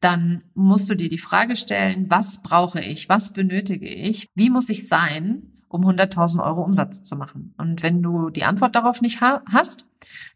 dann 0.00 0.44
musst 0.54 0.88
du 0.88 0.94
dir 0.94 1.08
die 1.08 1.18
Frage 1.18 1.56
stellen, 1.56 2.06
was 2.08 2.42
brauche 2.42 2.80
ich? 2.80 3.08
Was 3.08 3.32
benötige 3.32 3.88
ich? 3.88 4.28
Wie 4.34 4.50
muss 4.50 4.68
ich 4.68 4.86
sein, 4.86 5.42
um 5.68 5.84
100.000 5.84 6.42
Euro 6.42 6.62
Umsatz 6.62 7.02
zu 7.02 7.16
machen? 7.16 7.54
Und 7.58 7.82
wenn 7.82 8.02
du 8.02 8.30
die 8.30 8.44
Antwort 8.44 8.76
darauf 8.76 9.00
nicht 9.00 9.20
ha 9.20 9.42
hast, 9.50 9.86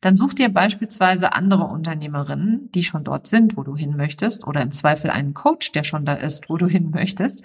dann 0.01 0.17
such 0.17 0.35
dir 0.35 0.49
beispielsweise 0.49 1.33
andere 1.33 1.65
Unternehmerinnen, 1.65 2.71
die 2.73 2.83
schon 2.83 3.05
dort 3.05 3.29
sind, 3.29 3.57
wo 3.57 3.63
du 3.63 3.77
hin 3.77 3.97
möchtest, 3.97 4.47
oder 4.47 4.63
im 4.63 4.73
Zweifel 4.73 5.11
einen 5.11 5.35
Coach, 5.35 5.71
der 5.73 5.85
schon 5.85 6.05
da 6.05 6.15
ist, 6.15 6.51
wo 6.51 6.57
du 6.57 6.67
hin 6.67 6.91
möchtest. 6.91 7.43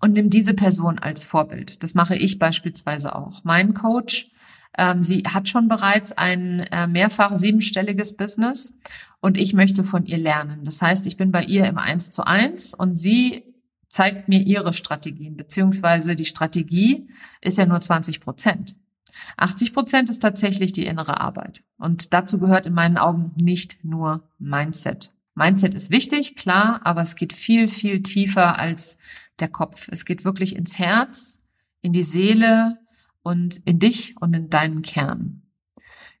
Und 0.00 0.14
nimm 0.14 0.30
diese 0.30 0.54
Person 0.54 0.98
als 0.98 1.24
Vorbild. 1.24 1.84
Das 1.84 1.94
mache 1.94 2.16
ich 2.16 2.40
beispielsweise 2.40 3.14
auch. 3.14 3.44
Mein 3.44 3.74
Coach, 3.74 4.32
ähm, 4.76 5.04
sie 5.04 5.22
hat 5.22 5.48
schon 5.48 5.68
bereits 5.68 6.10
ein 6.10 6.60
äh, 6.72 6.88
mehrfach 6.88 7.36
siebenstelliges 7.36 8.16
Business 8.16 8.76
und 9.22 9.38
ich 9.38 9.54
möchte 9.54 9.84
von 9.84 10.04
ihr 10.04 10.18
lernen. 10.18 10.64
Das 10.64 10.82
heißt, 10.82 11.06
ich 11.06 11.16
bin 11.16 11.30
bei 11.30 11.44
ihr 11.44 11.64
im 11.66 11.78
Eins 11.78 12.10
zu 12.10 12.26
eins 12.26 12.74
und 12.74 12.98
sie 12.98 13.44
zeigt 13.88 14.28
mir 14.28 14.40
ihre 14.40 14.72
Strategien, 14.72 15.36
beziehungsweise 15.36 16.16
die 16.16 16.24
Strategie 16.24 17.08
ist 17.40 17.56
ja 17.56 17.64
nur 17.64 17.80
20 17.80 18.20
Prozent. 18.20 18.74
80 19.36 19.72
Prozent 19.72 20.10
ist 20.10 20.20
tatsächlich 20.20 20.72
die 20.72 20.86
innere 20.86 21.20
Arbeit. 21.20 21.62
Und 21.78 22.12
dazu 22.12 22.40
gehört 22.40 22.66
in 22.66 22.74
meinen 22.74 22.98
Augen 22.98 23.32
nicht 23.40 23.84
nur 23.84 24.28
Mindset. 24.38 25.10
Mindset 25.34 25.74
ist 25.74 25.90
wichtig, 25.90 26.34
klar, 26.34 26.80
aber 26.82 27.02
es 27.02 27.14
geht 27.14 27.32
viel, 27.32 27.68
viel 27.68 28.02
tiefer 28.02 28.58
als 28.58 28.98
der 29.38 29.48
Kopf. 29.48 29.88
Es 29.92 30.04
geht 30.04 30.24
wirklich 30.24 30.56
ins 30.56 30.80
Herz, 30.80 31.44
in 31.80 31.92
die 31.92 32.02
Seele 32.02 32.78
und 33.22 33.58
in 33.58 33.78
dich 33.78 34.16
und 34.20 34.34
in 34.34 34.50
deinen 34.50 34.82
Kern. 34.82 35.41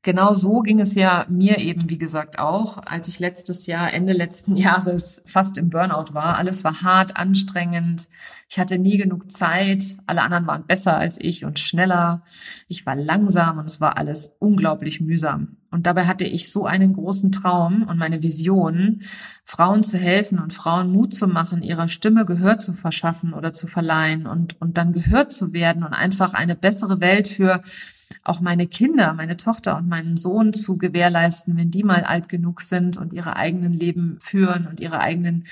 Genau 0.04 0.34
so 0.34 0.62
ging 0.62 0.80
es 0.80 0.96
ja 0.96 1.26
mir 1.28 1.58
eben, 1.58 1.88
wie 1.88 1.98
gesagt, 1.98 2.40
auch, 2.40 2.78
als 2.86 3.06
ich 3.06 3.20
letztes 3.20 3.66
Jahr, 3.66 3.92
Ende 3.94 4.12
letzten 4.12 4.56
Jahres 4.56 5.22
fast 5.26 5.58
im 5.58 5.70
Burnout 5.70 6.12
war. 6.12 6.38
Alles 6.38 6.64
war 6.64 6.82
hart, 6.82 7.16
anstrengend. 7.16 8.08
Ich 8.48 8.58
hatte 8.58 8.80
nie 8.80 8.96
genug 8.96 9.30
Zeit. 9.30 9.84
Alle 10.06 10.22
anderen 10.22 10.48
waren 10.48 10.66
besser 10.66 10.96
als 10.96 11.18
ich 11.20 11.44
und 11.44 11.60
schneller. 11.60 12.22
Ich 12.66 12.84
war 12.84 12.96
langsam 12.96 13.58
und 13.58 13.66
es 13.66 13.80
war 13.80 13.96
alles 13.96 14.34
unglaublich 14.40 15.00
mühsam. 15.00 15.56
Und 15.70 15.86
dabei 15.86 16.06
hatte 16.06 16.24
ich 16.24 16.50
so 16.50 16.66
einen 16.66 16.92
großen 16.92 17.30
Traum 17.32 17.84
und 17.84 17.96
meine 17.96 18.22
Vision, 18.22 19.02
Frauen 19.44 19.84
zu 19.84 19.96
helfen 19.96 20.38
und 20.38 20.52
Frauen 20.52 20.90
Mut 20.90 21.14
zu 21.14 21.26
machen, 21.26 21.62
ihrer 21.62 21.88
Stimme 21.88 22.26
Gehör 22.26 22.58
zu 22.58 22.74
verschaffen 22.74 23.32
oder 23.32 23.52
zu 23.52 23.66
verleihen 23.68 24.26
und, 24.26 24.60
und 24.60 24.76
dann 24.76 24.92
gehört 24.92 25.32
zu 25.32 25.52
werden 25.52 25.82
und 25.82 25.94
einfach 25.94 26.34
eine 26.34 26.56
bessere 26.56 27.00
Welt 27.00 27.26
für 27.26 27.62
auch 28.22 28.40
meine 28.40 28.66
Kinder, 28.66 29.14
meine 29.14 29.36
Tochter 29.36 29.76
und 29.76 29.88
meinen 29.88 30.16
Sohn 30.16 30.52
zu 30.52 30.76
gewährleisten, 30.76 31.56
wenn 31.56 31.70
die 31.70 31.84
mal 31.84 32.04
alt 32.04 32.28
genug 32.28 32.60
sind 32.60 32.96
und 32.96 33.12
ihre 33.12 33.36
eigenen 33.36 33.72
Leben 33.72 34.18
führen 34.20 34.66
und 34.66 34.80
ihre 34.80 35.00
eigenen 35.00 35.44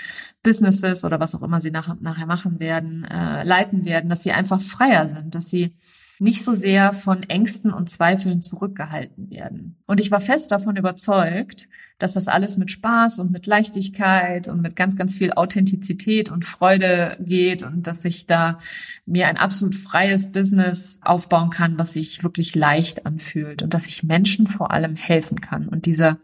Businesses 0.42 1.04
oder 1.04 1.20
was 1.20 1.34
auch 1.34 1.42
immer 1.42 1.60
sie 1.60 1.70
nach, 1.70 2.00
nachher 2.00 2.26
machen 2.26 2.60
werden, 2.60 3.04
äh, 3.04 3.44
leiten 3.44 3.84
werden, 3.84 4.10
dass 4.10 4.22
sie 4.22 4.32
einfach 4.32 4.60
freier 4.60 5.06
sind, 5.06 5.34
dass 5.34 5.50
sie 5.50 5.74
nicht 6.20 6.44
so 6.44 6.54
sehr 6.54 6.92
von 6.92 7.22
Ängsten 7.22 7.72
und 7.72 7.88
Zweifeln 7.88 8.42
zurückgehalten 8.42 9.30
werden. 9.30 9.76
Und 9.86 10.00
ich 10.00 10.10
war 10.10 10.20
fest 10.20 10.52
davon 10.52 10.76
überzeugt, 10.76 11.66
dass 12.02 12.14
das 12.14 12.26
alles 12.26 12.56
mit 12.56 12.70
Spaß 12.70 13.20
und 13.20 13.30
mit 13.30 13.46
Leichtigkeit 13.46 14.48
und 14.48 14.60
mit 14.60 14.74
ganz, 14.74 14.96
ganz 14.96 15.14
viel 15.14 15.32
Authentizität 15.32 16.30
und 16.30 16.44
Freude 16.44 17.16
geht 17.20 17.62
und 17.62 17.86
dass 17.86 18.04
ich 18.04 18.26
da 18.26 18.58
mir 19.06 19.28
ein 19.28 19.36
absolut 19.36 19.74
freies 19.74 20.32
Business 20.32 20.98
aufbauen 21.02 21.50
kann, 21.50 21.78
was 21.78 21.92
sich 21.92 22.22
wirklich 22.22 22.54
leicht 22.54 23.06
anfühlt 23.06 23.62
und 23.62 23.74
dass 23.74 23.86
ich 23.86 24.02
Menschen 24.02 24.46
vor 24.46 24.72
allem 24.72 24.96
helfen 24.96 25.40
kann 25.40 25.68
und 25.68 25.86
dieser 25.86 26.18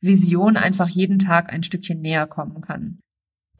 Vision 0.00 0.56
einfach 0.56 0.88
jeden 0.88 1.18
Tag 1.18 1.52
ein 1.52 1.62
Stückchen 1.62 2.00
näher 2.00 2.26
kommen 2.26 2.60
kann. 2.60 2.98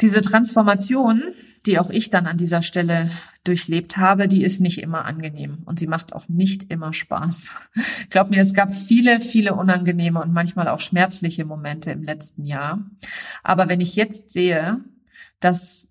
Diese 0.01 0.21
Transformation, 0.21 1.23
die 1.67 1.79
auch 1.79 1.91
ich 1.91 2.11
dann 2.11 2.27
an 2.27 2.39
dieser 2.39 2.63
Stelle 2.63 3.11
durchlebt 3.45 3.97
habe, 3.97 4.29
die 4.29 4.43
ist 4.43 4.61
nicht 4.61 4.83
immer 4.83 5.05
angenehm 5.05 5.63
und 5.65 5.79
sie 5.79 5.87
macht 5.87 6.13
auch 6.13 6.29
nicht 6.29 6.71
immer 6.71 6.93
Spaß. 6.93 7.51
Glaub 8.11 8.31
mir, 8.31 8.41
es 8.41 8.55
gab 8.55 8.75
viele, 8.75 9.21
viele 9.21 9.55
unangenehme 9.55 10.21
und 10.21 10.33
manchmal 10.33 10.69
auch 10.69 10.81
schmerzliche 10.81 11.45
Momente 11.45 11.91
im 11.91 12.03
letzten 12.03 12.45
Jahr. 12.45 12.85
Aber 13.43 13.69
wenn 13.69 13.81
ich 13.81 13.97
jetzt 13.97 14.31
sehe, 14.31 14.81
dass 15.41 15.89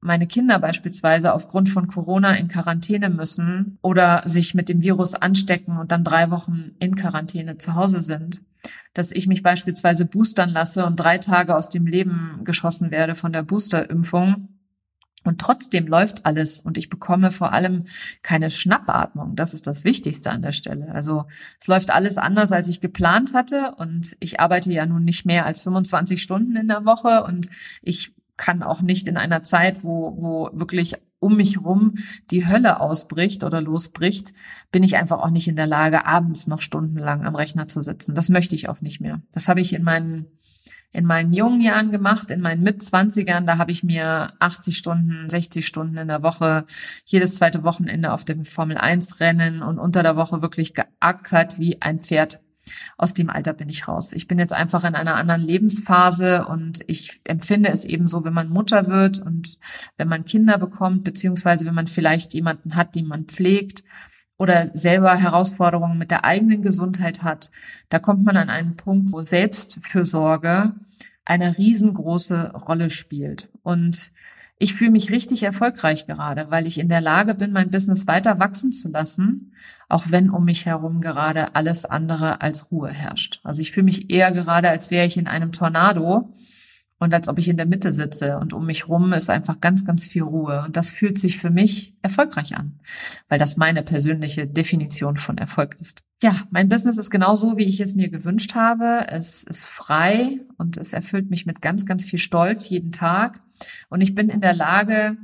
meine 0.00 0.26
Kinder 0.26 0.58
beispielsweise 0.58 1.32
aufgrund 1.32 1.68
von 1.68 1.88
Corona 1.88 2.36
in 2.36 2.48
Quarantäne 2.48 3.10
müssen 3.10 3.78
oder 3.82 4.22
sich 4.26 4.54
mit 4.54 4.68
dem 4.68 4.82
Virus 4.82 5.14
anstecken 5.14 5.78
und 5.78 5.90
dann 5.90 6.04
drei 6.04 6.30
Wochen 6.30 6.72
in 6.78 6.94
Quarantäne 6.96 7.58
zu 7.58 7.74
Hause 7.74 8.00
sind, 8.00 8.42
dass 8.94 9.12
ich 9.12 9.26
mich 9.26 9.42
beispielsweise 9.42 10.06
boostern 10.06 10.50
lasse 10.50 10.86
und 10.86 10.96
drei 10.96 11.18
Tage 11.18 11.56
aus 11.56 11.68
dem 11.68 11.86
Leben 11.86 12.40
geschossen 12.44 12.90
werde 12.90 13.14
von 13.14 13.32
der 13.32 13.42
Boosterimpfung. 13.42 14.48
Und 15.24 15.40
trotzdem 15.40 15.88
läuft 15.88 16.24
alles 16.24 16.60
und 16.60 16.78
ich 16.78 16.88
bekomme 16.88 17.32
vor 17.32 17.52
allem 17.52 17.84
keine 18.22 18.48
Schnappatmung. 18.48 19.34
Das 19.34 19.54
ist 19.54 19.66
das 19.66 19.82
Wichtigste 19.82 20.30
an 20.30 20.40
der 20.40 20.52
Stelle. 20.52 20.92
Also 20.92 21.24
es 21.60 21.66
läuft 21.66 21.90
alles 21.90 22.16
anders, 22.16 22.52
als 22.52 22.68
ich 22.68 22.80
geplant 22.80 23.34
hatte 23.34 23.74
und 23.76 24.16
ich 24.20 24.38
arbeite 24.38 24.72
ja 24.72 24.86
nun 24.86 25.04
nicht 25.04 25.26
mehr 25.26 25.44
als 25.44 25.62
25 25.62 26.22
Stunden 26.22 26.54
in 26.54 26.68
der 26.68 26.84
Woche 26.84 27.24
und 27.24 27.48
ich 27.82 28.12
kann 28.36 28.62
auch 28.62 28.82
nicht 28.82 29.08
in 29.08 29.16
einer 29.16 29.42
Zeit, 29.42 29.82
wo, 29.82 30.16
wo 30.16 30.50
wirklich 30.52 30.94
um 31.26 31.36
mich 31.36 31.60
rum 31.60 31.96
die 32.30 32.46
Hölle 32.46 32.80
ausbricht 32.80 33.42
oder 33.42 33.60
losbricht, 33.60 34.32
bin 34.70 34.84
ich 34.84 34.96
einfach 34.96 35.18
auch 35.18 35.30
nicht 35.30 35.48
in 35.48 35.56
der 35.56 35.66
Lage, 35.66 36.06
abends 36.06 36.46
noch 36.46 36.62
stundenlang 36.62 37.26
am 37.26 37.34
Rechner 37.34 37.66
zu 37.66 37.82
sitzen. 37.82 38.14
Das 38.14 38.28
möchte 38.28 38.54
ich 38.54 38.68
auch 38.68 38.80
nicht 38.80 39.00
mehr. 39.00 39.20
Das 39.32 39.48
habe 39.48 39.60
ich 39.60 39.74
in 39.74 39.82
meinen 39.82 40.26
in 40.92 41.04
meinen 41.04 41.34
jungen 41.34 41.60
Jahren 41.60 41.90
gemacht, 41.90 42.30
in 42.30 42.40
meinen 42.40 42.62
Mitzwanzigern, 42.62 43.44
da 43.44 43.58
habe 43.58 43.72
ich 43.72 43.82
mir 43.82 44.32
80 44.38 44.78
Stunden, 44.78 45.28
60 45.28 45.66
Stunden 45.66 45.98
in 45.98 46.08
der 46.08 46.22
Woche, 46.22 46.64
jedes 47.04 47.34
zweite 47.34 47.64
Wochenende 47.64 48.12
auf 48.12 48.24
dem 48.24 48.44
Formel 48.44 48.78
1 48.78 49.20
Rennen 49.20 49.62
und 49.62 49.78
unter 49.78 50.02
der 50.02 50.16
Woche 50.16 50.40
wirklich 50.40 50.74
geackert 50.74 51.58
wie 51.58 51.82
ein 51.82 51.98
Pferd 52.00 52.38
aus 52.96 53.14
dem 53.14 53.30
Alter 53.30 53.52
bin 53.52 53.68
ich 53.68 53.88
raus. 53.88 54.12
Ich 54.12 54.26
bin 54.26 54.38
jetzt 54.38 54.52
einfach 54.52 54.84
in 54.84 54.94
einer 54.94 55.16
anderen 55.16 55.40
Lebensphase 55.40 56.46
und 56.46 56.80
ich 56.86 57.20
empfinde 57.24 57.70
es 57.70 57.84
eben 57.84 58.08
so, 58.08 58.24
wenn 58.24 58.32
man 58.32 58.48
Mutter 58.48 58.88
wird 58.88 59.18
und 59.18 59.58
wenn 59.96 60.08
man 60.08 60.24
Kinder 60.24 60.58
bekommt, 60.58 61.04
beziehungsweise 61.04 61.66
wenn 61.66 61.74
man 61.74 61.86
vielleicht 61.86 62.34
jemanden 62.34 62.76
hat, 62.76 62.94
den 62.94 63.06
man 63.06 63.24
pflegt 63.24 63.84
oder 64.38 64.66
selber 64.74 65.16
Herausforderungen 65.16 65.98
mit 65.98 66.10
der 66.10 66.24
eigenen 66.24 66.62
Gesundheit 66.62 67.22
hat, 67.22 67.50
da 67.88 67.98
kommt 67.98 68.24
man 68.24 68.36
an 68.36 68.50
einen 68.50 68.76
Punkt, 68.76 69.12
wo 69.12 69.22
Selbstfürsorge 69.22 70.74
eine 71.24 71.58
riesengroße 71.58 72.52
Rolle 72.52 72.90
spielt. 72.90 73.48
Und 73.62 74.12
ich 74.58 74.74
fühle 74.74 74.90
mich 74.90 75.10
richtig 75.10 75.42
erfolgreich 75.42 76.06
gerade, 76.06 76.50
weil 76.50 76.66
ich 76.66 76.78
in 76.78 76.88
der 76.88 77.02
Lage 77.02 77.34
bin, 77.34 77.52
mein 77.52 77.70
Business 77.70 78.06
weiter 78.06 78.38
wachsen 78.38 78.72
zu 78.72 78.88
lassen, 78.88 79.52
auch 79.88 80.04
wenn 80.08 80.30
um 80.30 80.44
mich 80.44 80.64
herum 80.64 81.00
gerade 81.00 81.54
alles 81.54 81.84
andere 81.84 82.40
als 82.40 82.70
Ruhe 82.70 82.90
herrscht. 82.90 83.40
Also 83.44 83.60
ich 83.60 83.72
fühle 83.72 83.84
mich 83.84 84.10
eher 84.10 84.32
gerade, 84.32 84.70
als 84.70 84.90
wäre 84.90 85.06
ich 85.06 85.18
in 85.18 85.26
einem 85.26 85.52
Tornado 85.52 86.32
und 86.98 87.12
als 87.12 87.28
ob 87.28 87.38
ich 87.38 87.48
in 87.48 87.58
der 87.58 87.66
Mitte 87.66 87.92
sitze 87.92 88.38
und 88.38 88.54
um 88.54 88.64
mich 88.64 88.88
rum 88.88 89.12
ist 89.12 89.28
einfach 89.28 89.60
ganz, 89.60 89.84
ganz 89.84 90.06
viel 90.06 90.22
Ruhe. 90.22 90.62
Und 90.64 90.76
das 90.76 90.90
fühlt 90.90 91.18
sich 91.18 91.38
für 91.38 91.50
mich 91.50 91.94
erfolgreich 92.00 92.56
an, 92.56 92.80
weil 93.28 93.38
das 93.38 93.58
meine 93.58 93.82
persönliche 93.82 94.46
Definition 94.46 95.18
von 95.18 95.36
Erfolg 95.36 95.76
ist. 95.78 96.02
Ja, 96.22 96.34
mein 96.50 96.70
Business 96.70 96.96
ist 96.96 97.10
genauso, 97.10 97.58
wie 97.58 97.64
ich 97.64 97.80
es 97.80 97.94
mir 97.94 98.08
gewünscht 98.08 98.54
habe. 98.54 99.06
Es 99.08 99.42
ist 99.42 99.66
frei 99.66 100.40
und 100.56 100.78
es 100.78 100.94
erfüllt 100.94 101.28
mich 101.28 101.44
mit 101.44 101.60
ganz, 101.60 101.84
ganz 101.84 102.06
viel 102.06 102.18
Stolz 102.18 102.68
jeden 102.70 102.92
Tag. 102.92 103.40
Und 103.90 104.00
ich 104.00 104.14
bin 104.14 104.30
in 104.30 104.40
der 104.40 104.54
Lage, 104.54 105.18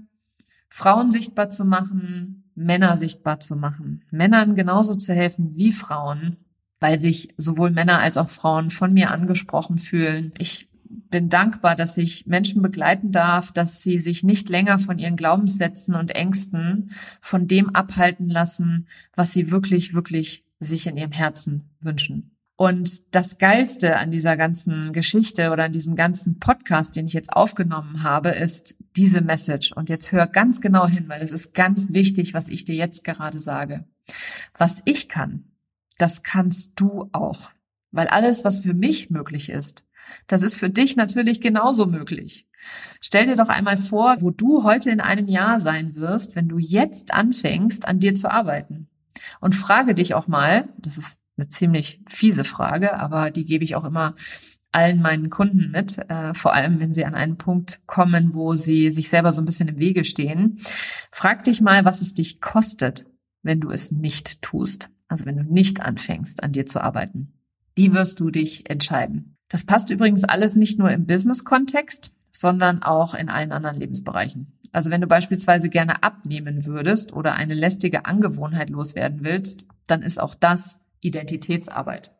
Frauen 0.68 1.10
sichtbar 1.10 1.48
zu 1.48 1.64
machen, 1.64 2.50
Männer 2.54 2.98
sichtbar 2.98 3.40
zu 3.40 3.56
machen, 3.56 4.04
Männern 4.10 4.54
genauso 4.54 4.94
zu 4.94 5.14
helfen 5.14 5.52
wie 5.54 5.72
Frauen, 5.72 6.36
weil 6.80 6.98
sich 6.98 7.34
sowohl 7.38 7.70
Männer 7.70 8.00
als 8.00 8.18
auch 8.18 8.28
Frauen 8.28 8.70
von 8.70 8.92
mir 8.92 9.10
angesprochen 9.10 9.78
fühlen. 9.78 10.32
Ich 10.36 10.68
bin 11.10 11.28
dankbar, 11.28 11.76
dass 11.76 11.96
ich 11.98 12.26
Menschen 12.26 12.62
begleiten 12.62 13.12
darf, 13.12 13.52
dass 13.52 13.82
sie 13.82 14.00
sich 14.00 14.22
nicht 14.22 14.48
länger 14.48 14.78
von 14.78 14.98
ihren 14.98 15.16
Glaubenssätzen 15.16 15.94
und 15.94 16.14
Ängsten 16.14 16.92
von 17.20 17.46
dem 17.46 17.74
abhalten 17.74 18.28
lassen, 18.28 18.86
was 19.14 19.32
sie 19.32 19.50
wirklich, 19.50 19.94
wirklich 19.94 20.44
sich 20.58 20.86
in 20.86 20.96
ihrem 20.96 21.12
Herzen 21.12 21.70
wünschen. 21.80 22.32
Und 22.56 23.14
das 23.14 23.38
Geilste 23.38 23.96
an 23.96 24.10
dieser 24.10 24.36
ganzen 24.36 24.92
Geschichte 24.92 25.50
oder 25.50 25.64
an 25.64 25.72
diesem 25.72 25.96
ganzen 25.96 26.38
Podcast, 26.38 26.94
den 26.94 27.06
ich 27.06 27.12
jetzt 27.12 27.32
aufgenommen 27.32 28.02
habe, 28.02 28.28
ist 28.28 28.76
diese 28.94 29.20
Message. 29.20 29.72
Und 29.72 29.88
jetzt 29.88 30.12
hör 30.12 30.26
ganz 30.26 30.60
genau 30.60 30.86
hin, 30.86 31.08
weil 31.08 31.22
es 31.22 31.32
ist 31.32 31.54
ganz 31.54 31.92
wichtig, 31.92 32.34
was 32.34 32.48
ich 32.48 32.64
dir 32.64 32.76
jetzt 32.76 33.02
gerade 33.04 33.38
sage. 33.38 33.84
Was 34.56 34.82
ich 34.84 35.08
kann, 35.08 35.44
das 35.98 36.22
kannst 36.22 36.78
du 36.78 37.08
auch. 37.12 37.50
Weil 37.90 38.06
alles, 38.06 38.44
was 38.44 38.60
für 38.60 38.74
mich 38.74 39.10
möglich 39.10 39.48
ist, 39.48 39.84
das 40.26 40.42
ist 40.42 40.56
für 40.56 40.70
dich 40.70 40.96
natürlich 40.96 41.40
genauso 41.40 41.86
möglich. 41.86 42.46
Stell 43.00 43.26
dir 43.26 43.36
doch 43.36 43.48
einmal 43.48 43.76
vor, 43.76 44.16
wo 44.20 44.30
du 44.30 44.62
heute 44.62 44.90
in 44.90 45.00
einem 45.00 45.28
Jahr 45.28 45.58
sein 45.60 45.96
wirst, 45.96 46.36
wenn 46.36 46.48
du 46.48 46.58
jetzt 46.58 47.12
anfängst, 47.12 47.86
an 47.86 47.98
dir 47.98 48.14
zu 48.14 48.30
arbeiten. 48.30 48.88
Und 49.40 49.54
frage 49.54 49.94
dich 49.94 50.14
auch 50.14 50.28
mal, 50.28 50.68
das 50.78 50.98
ist 50.98 51.22
eine 51.36 51.48
ziemlich 51.48 52.00
fiese 52.08 52.44
Frage, 52.44 52.98
aber 52.98 53.30
die 53.30 53.44
gebe 53.44 53.64
ich 53.64 53.74
auch 53.74 53.84
immer 53.84 54.14
allen 54.70 55.02
meinen 55.02 55.28
Kunden 55.28 55.70
mit, 55.70 55.98
äh, 56.08 56.32
vor 56.34 56.54
allem 56.54 56.80
wenn 56.80 56.94
sie 56.94 57.04
an 57.04 57.14
einen 57.14 57.36
Punkt 57.36 57.86
kommen, 57.86 58.34
wo 58.34 58.54
sie 58.54 58.90
sich 58.90 59.08
selber 59.10 59.32
so 59.32 59.42
ein 59.42 59.44
bisschen 59.44 59.68
im 59.68 59.78
Wege 59.78 60.04
stehen. 60.04 60.58
Frag 61.10 61.44
dich 61.44 61.60
mal, 61.60 61.84
was 61.84 62.00
es 62.00 62.14
dich 62.14 62.40
kostet, 62.40 63.06
wenn 63.42 63.60
du 63.60 63.70
es 63.70 63.92
nicht 63.92 64.40
tust. 64.40 64.88
Also 65.08 65.26
wenn 65.26 65.36
du 65.36 65.44
nicht 65.44 65.80
anfängst, 65.80 66.42
an 66.42 66.52
dir 66.52 66.64
zu 66.64 66.82
arbeiten. 66.82 67.34
Wie 67.74 67.92
wirst 67.92 68.18
du 68.20 68.30
dich 68.30 68.70
entscheiden? 68.70 69.31
Das 69.52 69.64
passt 69.64 69.90
übrigens 69.90 70.24
alles 70.24 70.56
nicht 70.56 70.78
nur 70.78 70.90
im 70.90 71.04
Business-Kontext, 71.04 72.12
sondern 72.30 72.82
auch 72.82 73.12
in 73.12 73.28
allen 73.28 73.52
anderen 73.52 73.76
Lebensbereichen. 73.76 74.58
Also 74.72 74.88
wenn 74.88 75.02
du 75.02 75.06
beispielsweise 75.06 75.68
gerne 75.68 76.02
abnehmen 76.02 76.64
würdest 76.64 77.12
oder 77.12 77.34
eine 77.34 77.52
lästige 77.52 78.06
Angewohnheit 78.06 78.70
loswerden 78.70 79.22
willst, 79.22 79.66
dann 79.86 80.00
ist 80.00 80.18
auch 80.18 80.34
das 80.34 80.80
Identitätsarbeit. 81.02 82.12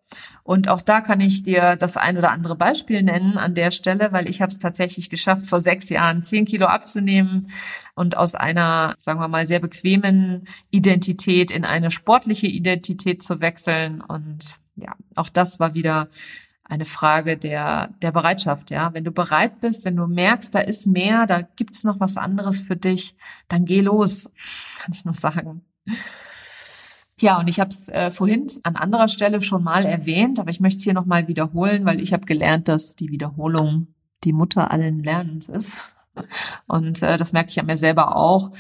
Und 0.43 0.69
auch 0.69 0.83
da 0.83 1.01
kann 1.01 1.21
ich 1.21 1.43
dir 1.43 1.77
das 1.77 1.97
ein 1.97 2.19
oder 2.19 2.33
andere 2.33 2.55
Beispiel 2.55 3.03
nennen 3.03 3.39
an 3.39 3.55
der 3.55 3.71
Stelle, 3.71 4.13
weil 4.13 4.29
ich 4.29 4.43
habe 4.43 4.51
es 4.51 4.59
tatsächlich 4.59 5.09
geschafft, 5.09 5.47
vor 5.47 5.63
sechs 5.63 5.89
Jahren 5.89 6.25
zehn 6.25 6.45
Kilo 6.45 6.67
abzunehmen 6.67 7.49
und 7.95 8.19
aus 8.19 8.35
einer, 8.35 8.95
sagen 9.01 9.21
wir 9.21 9.29
mal, 9.29 9.47
sehr 9.47 9.61
bequemen 9.61 10.47
Identität 10.71 11.51
in 11.51 11.65
eine 11.65 11.91
sportliche 11.91 12.49
Identität 12.49 13.23
zu 13.23 13.41
wechseln. 13.41 14.03
Und 14.03 14.59
ja, 14.77 14.95
auch 15.15 15.31
das 15.31 15.61
war 15.61 15.73
wieder 15.73 16.09
eine 16.65 16.85
Frage 16.85 17.37
der, 17.37 17.89
der 18.01 18.13
Bereitschaft, 18.13 18.71
ja. 18.71 18.95
Wenn 18.95 19.05
du 19.05 19.11
bereit 19.11 19.61
bist, 19.61 19.85
wenn 19.85 19.97
du 19.97 20.07
merkst, 20.07 20.55
da 20.55 20.61
ist 20.61 20.87
mehr, 20.87 21.27
da 21.27 21.43
gibt's 21.43 21.85
noch 21.85 22.01
was 22.01 22.17
anderes 22.17 22.61
für 22.61 22.77
dich, 22.77 23.17
dann 23.49 23.65
geh 23.65 23.81
los, 23.81 24.33
kann 24.81 24.95
ich 24.95 25.05
nur 25.05 25.15
sagen. 25.15 25.65
Ja, 27.19 27.39
und 27.39 27.49
ich 27.49 27.61
habe 27.61 27.71
es 27.71 27.89
äh, 27.89 28.11
vorhin 28.11 28.47
an 28.65 28.77
anderer 28.77 29.09
Stelle 29.09 29.41
schon 29.41 29.63
mal 29.63 29.85
erwähnt, 29.85 30.41
aber 30.41 30.51
ich 30.51 30.61
möchte 30.61 30.79
es 30.79 30.85
hier 30.85 30.95
nochmal 30.95 31.29
wiederholen, 31.29 31.85
weil 31.85 32.01
ich 32.01 32.13
habe 32.13 32.27
gelernt, 32.27 32.69
dass 32.69 32.97
die 32.97 33.11
Wiederholung 33.11 33.89
die 34.25 34.33
Mutter 34.33 34.71
allen 34.71 35.03
Lernens 35.03 35.49
ist. 35.49 35.79
Und 36.67 37.03
äh, 37.03 37.17
das 37.17 37.33
merke 37.33 37.51
ich 37.51 37.61
an 37.61 37.67
mir 37.67 37.77
selber 37.77 38.17
auch. 38.17 38.51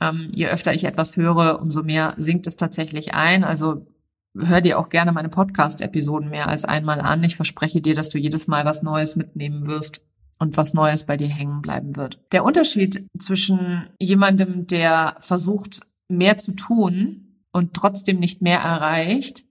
Ähm, 0.00 0.30
je 0.32 0.46
öfter 0.48 0.72
ich 0.72 0.84
etwas 0.84 1.16
höre, 1.16 1.60
umso 1.60 1.82
mehr 1.82 2.14
sinkt 2.16 2.46
es 2.46 2.56
tatsächlich 2.56 3.12
ein. 3.14 3.44
Also 3.44 3.86
hör 4.36 4.60
dir 4.60 4.78
auch 4.78 4.88
gerne 4.88 5.12
meine 5.12 5.28
Podcast-Episoden 5.28 6.30
mehr 6.30 6.48
als 6.48 6.64
einmal 6.64 7.00
an. 7.00 7.24
Ich 7.24 7.36
verspreche 7.36 7.80
dir, 7.80 7.94
dass 7.94 8.10
du 8.10 8.18
jedes 8.18 8.46
Mal 8.46 8.64
was 8.64 8.82
Neues 8.82 9.16
mitnehmen 9.16 9.66
wirst 9.66 10.06
und 10.38 10.56
was 10.56 10.74
Neues 10.74 11.04
bei 11.04 11.16
dir 11.16 11.28
hängen 11.28 11.62
bleiben 11.62 11.96
wird. 11.96 12.20
Der 12.32 12.44
Unterschied 12.44 13.06
zwischen 13.18 13.88
jemandem, 13.98 14.66
der 14.66 15.16
versucht, 15.20 15.80
mehr 16.08 16.38
zu 16.38 16.52
tun 16.52 17.44
und 17.52 17.74
trotzdem 17.74 18.18
nicht 18.18 18.42
mehr 18.42 18.60
erreicht, 18.60 19.44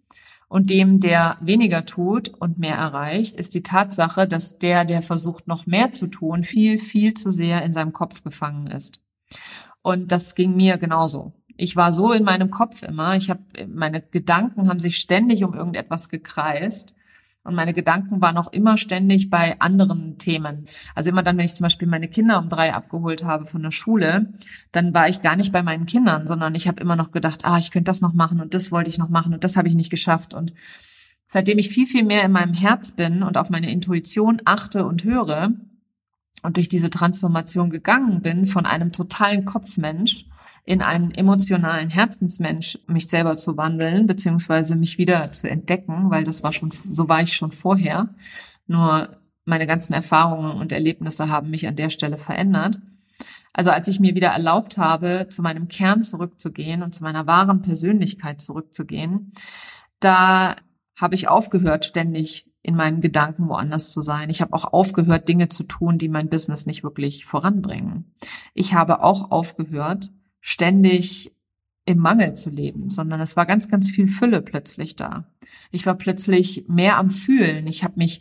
und 0.49 0.71
dem, 0.71 0.99
der 0.99 1.37
weniger 1.41 1.85
tut 1.85 2.29
und 2.29 2.57
mehr 2.57 2.75
erreicht, 2.75 3.35
ist 3.35 3.53
die 3.53 3.61
Tatsache, 3.61 4.27
dass 4.27 4.57
der, 4.57 4.83
der 4.83 5.03
versucht, 5.03 5.47
noch 5.47 5.67
mehr 5.67 5.91
zu 5.91 6.07
tun, 6.07 6.43
viel, 6.43 6.79
viel 6.79 7.13
zu 7.13 7.29
sehr 7.29 7.63
in 7.63 7.71
seinem 7.71 7.93
Kopf 7.93 8.23
gefangen 8.23 8.67
ist. 8.67 9.01
Und 9.83 10.11
das 10.11 10.33
ging 10.33 10.55
mir 10.55 10.77
genauso 10.77 11.33
ich 11.59 11.75
war 11.75 11.91
so 11.93 12.13
in 12.13 12.23
meinem 12.23 12.51
Kopf 12.51 12.83
immer. 12.83 13.15
Ich 13.15 13.29
habe 13.29 13.41
meine 13.67 14.01
Gedanken 14.01 14.69
haben 14.69 14.79
sich 14.79 14.97
ständig 14.97 15.43
um 15.43 15.53
irgendetwas 15.53 16.09
gekreist. 16.09 16.95
Und 17.43 17.55
meine 17.55 17.73
Gedanken 17.73 18.21
waren 18.21 18.37
auch 18.37 18.51
immer 18.51 18.77
ständig 18.77 19.29
bei 19.29 19.59
anderen 19.59 20.17
Themen. 20.17 20.67
Also 20.93 21.09
immer 21.09 21.23
dann, 21.23 21.37
wenn 21.37 21.45
ich 21.45 21.55
zum 21.55 21.63
Beispiel 21.63 21.87
meine 21.87 22.07
Kinder 22.07 22.39
um 22.39 22.49
drei 22.49 22.73
abgeholt 22.73 23.23
habe 23.23 23.45
von 23.45 23.63
der 23.63 23.71
Schule, 23.71 24.33
dann 24.71 24.93
war 24.93 25.09
ich 25.09 25.21
gar 25.21 25.35
nicht 25.35 25.51
bei 25.51 25.63
meinen 25.63 25.85
Kindern, 25.85 26.27
sondern 26.27 26.53
ich 26.55 26.67
habe 26.67 26.81
immer 26.81 26.95
noch 26.95 27.11
gedacht, 27.11 27.41
ah, 27.43 27.57
ich 27.57 27.71
könnte 27.71 27.89
das 27.89 28.01
noch 28.01 28.13
machen 28.13 28.39
und 28.39 28.53
das 28.53 28.71
wollte 28.71 28.89
ich 28.89 28.97
noch 28.97 29.09
machen 29.09 29.33
und 29.33 29.43
das 29.43 29.57
habe 29.57 29.67
ich 29.67 29.75
nicht 29.75 29.89
geschafft. 29.89 30.33
Und 30.33 30.53
seitdem 31.27 31.57
ich 31.57 31.69
viel, 31.69 31.87
viel 31.87 32.03
mehr 32.03 32.23
in 32.23 32.31
meinem 32.31 32.53
Herz 32.53 32.91
bin 32.91 33.23
und 33.23 33.37
auf 33.37 33.49
meine 33.49 33.71
Intuition 33.71 34.41
achte 34.45 34.85
und 34.85 35.03
höre 35.03 35.51
und 36.43 36.57
durch 36.57 36.69
diese 36.69 36.89
Transformation 36.89 37.69
gegangen 37.69 38.21
bin 38.21 38.45
von 38.45 38.65
einem 38.65 38.91
totalen 38.91 39.45
Kopfmensch 39.45 40.28
in 40.65 40.81
einen 40.81 41.11
emotionalen 41.11 41.89
Herzensmensch 41.89 42.79
mich 42.87 43.07
selber 43.07 43.37
zu 43.37 43.57
wandeln, 43.57 44.07
beziehungsweise 44.07 44.75
mich 44.75 44.97
wieder 44.97 45.31
zu 45.31 45.49
entdecken, 45.49 46.09
weil 46.09 46.23
das 46.23 46.43
war 46.43 46.53
schon, 46.53 46.71
so 46.71 47.09
war 47.09 47.21
ich 47.21 47.33
schon 47.33 47.51
vorher. 47.51 48.09
Nur 48.67 49.17
meine 49.45 49.67
ganzen 49.67 49.93
Erfahrungen 49.93 50.51
und 50.53 50.71
Erlebnisse 50.71 51.29
haben 51.29 51.49
mich 51.49 51.67
an 51.67 51.75
der 51.75 51.89
Stelle 51.89 52.17
verändert. 52.17 52.79
Also 53.51 53.71
als 53.71 53.87
ich 53.87 53.99
mir 53.99 54.15
wieder 54.15 54.29
erlaubt 54.29 54.77
habe, 54.77 55.27
zu 55.29 55.41
meinem 55.41 55.67
Kern 55.67 56.03
zurückzugehen 56.03 56.83
und 56.83 56.93
zu 56.93 57.03
meiner 57.03 57.27
wahren 57.27 57.61
Persönlichkeit 57.61 58.39
zurückzugehen, 58.39 59.31
da 59.99 60.55
habe 60.95 61.15
ich 61.15 61.27
aufgehört, 61.27 61.85
ständig 61.85 62.49
in 62.61 62.75
meinen 62.75 63.01
Gedanken 63.01 63.47
woanders 63.47 63.91
zu 63.91 64.01
sein. 64.01 64.29
Ich 64.29 64.41
habe 64.41 64.53
auch 64.53 64.65
aufgehört, 64.65 65.27
Dinge 65.27 65.49
zu 65.49 65.63
tun, 65.63 65.97
die 65.97 66.09
mein 66.09 66.29
Business 66.29 66.65
nicht 66.65 66.83
wirklich 66.83 67.25
voranbringen. 67.25 68.13
Ich 68.53 68.73
habe 68.73 69.01
auch 69.01 69.31
aufgehört, 69.31 70.11
ständig 70.41 71.31
im 71.85 71.97
Mangel 71.97 72.35
zu 72.35 72.49
leben, 72.49 72.89
sondern 72.89 73.19
es 73.19 73.35
war 73.35 73.45
ganz, 73.45 73.67
ganz 73.67 73.89
viel 73.89 74.07
Fülle 74.07 74.41
plötzlich 74.41 74.95
da. 74.95 75.25
Ich 75.71 75.85
war 75.85 75.95
plötzlich 75.95 76.65
mehr 76.67 76.97
am 76.97 77.09
Fühlen. 77.09 77.65
Ich 77.67 77.83
habe 77.83 77.95
mich 77.97 78.19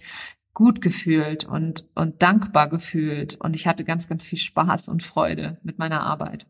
gut 0.55 0.81
gefühlt 0.81 1.45
und, 1.45 1.87
und 1.95 2.23
dankbar 2.23 2.69
gefühlt 2.69 3.37
und 3.37 3.55
ich 3.55 3.67
hatte 3.67 3.85
ganz, 3.85 4.09
ganz 4.09 4.25
viel 4.25 4.39
Spaß 4.39 4.89
und 4.89 5.03
Freude 5.03 5.59
mit 5.63 5.79
meiner 5.79 6.03
Arbeit. 6.03 6.47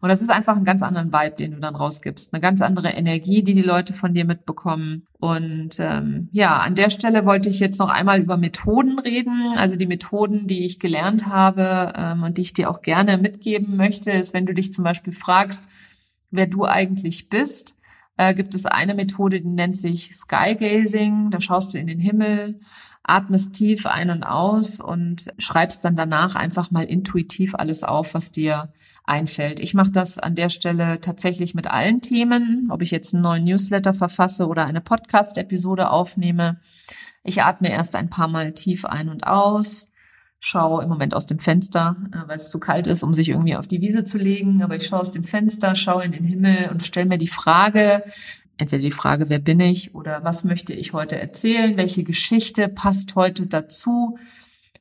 Und 0.00 0.08
das 0.08 0.22
ist 0.22 0.30
einfach 0.30 0.56
ein 0.56 0.64
ganz 0.64 0.82
anderen 0.82 1.12
Vibe, 1.12 1.36
den 1.36 1.52
du 1.52 1.60
dann 1.60 1.76
rausgibst. 1.76 2.32
Eine 2.32 2.40
ganz 2.40 2.62
andere 2.62 2.88
Energie, 2.88 3.42
die 3.42 3.54
die 3.54 3.62
Leute 3.62 3.92
von 3.92 4.14
dir 4.14 4.24
mitbekommen. 4.24 5.06
Und 5.18 5.78
ähm, 5.78 6.30
ja, 6.32 6.58
an 6.58 6.74
der 6.74 6.88
Stelle 6.88 7.26
wollte 7.26 7.50
ich 7.50 7.60
jetzt 7.60 7.78
noch 7.78 7.90
einmal 7.90 8.20
über 8.20 8.38
Methoden 8.38 8.98
reden. 8.98 9.52
Also 9.56 9.76
die 9.76 9.86
Methoden, 9.86 10.46
die 10.46 10.64
ich 10.64 10.78
gelernt 10.78 11.26
habe 11.26 11.92
ähm, 11.96 12.22
und 12.22 12.38
die 12.38 12.42
ich 12.42 12.54
dir 12.54 12.70
auch 12.70 12.80
gerne 12.80 13.18
mitgeben 13.18 13.76
möchte, 13.76 14.10
ist, 14.10 14.32
wenn 14.32 14.46
du 14.46 14.54
dich 14.54 14.72
zum 14.72 14.84
Beispiel 14.84 15.12
fragst, 15.12 15.64
wer 16.30 16.46
du 16.46 16.64
eigentlich 16.64 17.28
bist, 17.28 17.76
äh, 18.16 18.34
gibt 18.34 18.54
es 18.54 18.64
eine 18.64 18.94
Methode, 18.94 19.42
die 19.42 19.48
nennt 19.48 19.76
sich 19.76 20.14
Skygazing. 20.14 21.30
Da 21.30 21.42
schaust 21.42 21.74
du 21.74 21.78
in 21.78 21.86
den 21.86 22.00
Himmel, 22.00 22.60
atmest 23.02 23.54
tief 23.54 23.84
ein 23.84 24.08
und 24.08 24.22
aus 24.22 24.80
und 24.80 25.26
schreibst 25.36 25.84
dann 25.84 25.96
danach 25.96 26.36
einfach 26.36 26.70
mal 26.70 26.84
intuitiv 26.84 27.54
alles 27.54 27.84
auf, 27.84 28.14
was 28.14 28.32
dir 28.32 28.72
einfällt. 29.10 29.60
Ich 29.60 29.74
mache 29.74 29.90
das 29.90 30.18
an 30.18 30.34
der 30.34 30.48
Stelle 30.48 31.00
tatsächlich 31.00 31.54
mit 31.54 31.66
allen 31.66 32.00
Themen, 32.00 32.68
ob 32.70 32.80
ich 32.80 32.90
jetzt 32.90 33.12
einen 33.12 33.22
neuen 33.22 33.44
Newsletter 33.44 33.92
verfasse 33.92 34.46
oder 34.46 34.64
eine 34.64 34.80
Podcast-Episode 34.80 35.90
aufnehme. 35.90 36.56
Ich 37.22 37.42
atme 37.42 37.70
erst 37.70 37.96
ein 37.96 38.08
paar 38.08 38.28
Mal 38.28 38.52
tief 38.52 38.84
ein 38.84 39.08
und 39.08 39.26
aus, 39.26 39.92
schaue 40.38 40.82
im 40.82 40.88
Moment 40.88 41.14
aus 41.14 41.26
dem 41.26 41.38
Fenster, 41.38 41.96
äh, 42.12 42.28
weil 42.28 42.38
es 42.38 42.50
zu 42.50 42.58
kalt 42.58 42.86
ist, 42.86 43.02
um 43.02 43.12
sich 43.12 43.28
irgendwie 43.28 43.56
auf 43.56 43.66
die 43.66 43.80
Wiese 43.82 44.04
zu 44.04 44.16
legen. 44.16 44.62
Aber 44.62 44.76
ich 44.76 44.86
schaue 44.86 45.00
aus 45.00 45.10
dem 45.10 45.24
Fenster, 45.24 45.74
schaue 45.74 46.04
in 46.04 46.12
den 46.12 46.24
Himmel 46.24 46.70
und 46.70 46.86
stelle 46.86 47.06
mir 47.06 47.18
die 47.18 47.28
Frage, 47.28 48.04
entweder 48.56 48.82
die 48.82 48.90
Frage, 48.90 49.28
wer 49.28 49.38
bin 49.38 49.60
ich 49.60 49.94
oder 49.94 50.24
was 50.24 50.44
möchte 50.44 50.72
ich 50.72 50.92
heute 50.92 51.20
erzählen, 51.20 51.76
welche 51.76 52.04
Geschichte 52.04 52.68
passt 52.68 53.16
heute 53.16 53.46
dazu. 53.46 54.18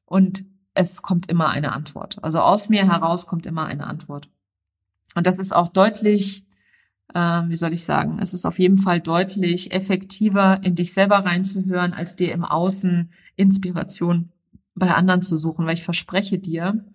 Und 0.06 0.46
es 0.80 1.02
kommt 1.02 1.30
immer 1.30 1.50
eine 1.50 1.74
Antwort. 1.74 2.24
Also 2.24 2.40
aus 2.40 2.70
mir 2.70 2.88
heraus 2.88 3.28
kommt 3.28 3.46
immer 3.46 3.66
eine 3.66 3.86
Antwort. 3.86 4.30
Und 5.14 5.28
das 5.28 5.38
ist 5.38 5.54
auch 5.54 5.68
deutlich, 5.68 6.46
äh, 7.14 7.42
wie 7.48 7.58
soll 7.58 7.74
ich 7.74 7.84
sagen, 7.84 8.20
es 8.22 8.34
ist 8.34 8.46
auf 8.46 8.60
jeden 8.60 8.78
Fall 8.78 9.02
deutlich 9.02 9.74
effektiver, 9.74 10.62
in 10.64 10.76
dich 10.76 10.94
selber 10.94 11.18
reinzuhören, 11.18 11.92
als 11.92 12.16
dir 12.16 12.32
im 12.32 12.46
Außen 12.46 13.12
Inspiration 13.36 14.32
bei 14.74 14.94
anderen 14.94 15.22
zu 15.22 15.36
suchen, 15.36 15.66
weil 15.66 15.74
ich 15.74 15.84
verspreche 15.84 16.40
dir, 16.40 16.86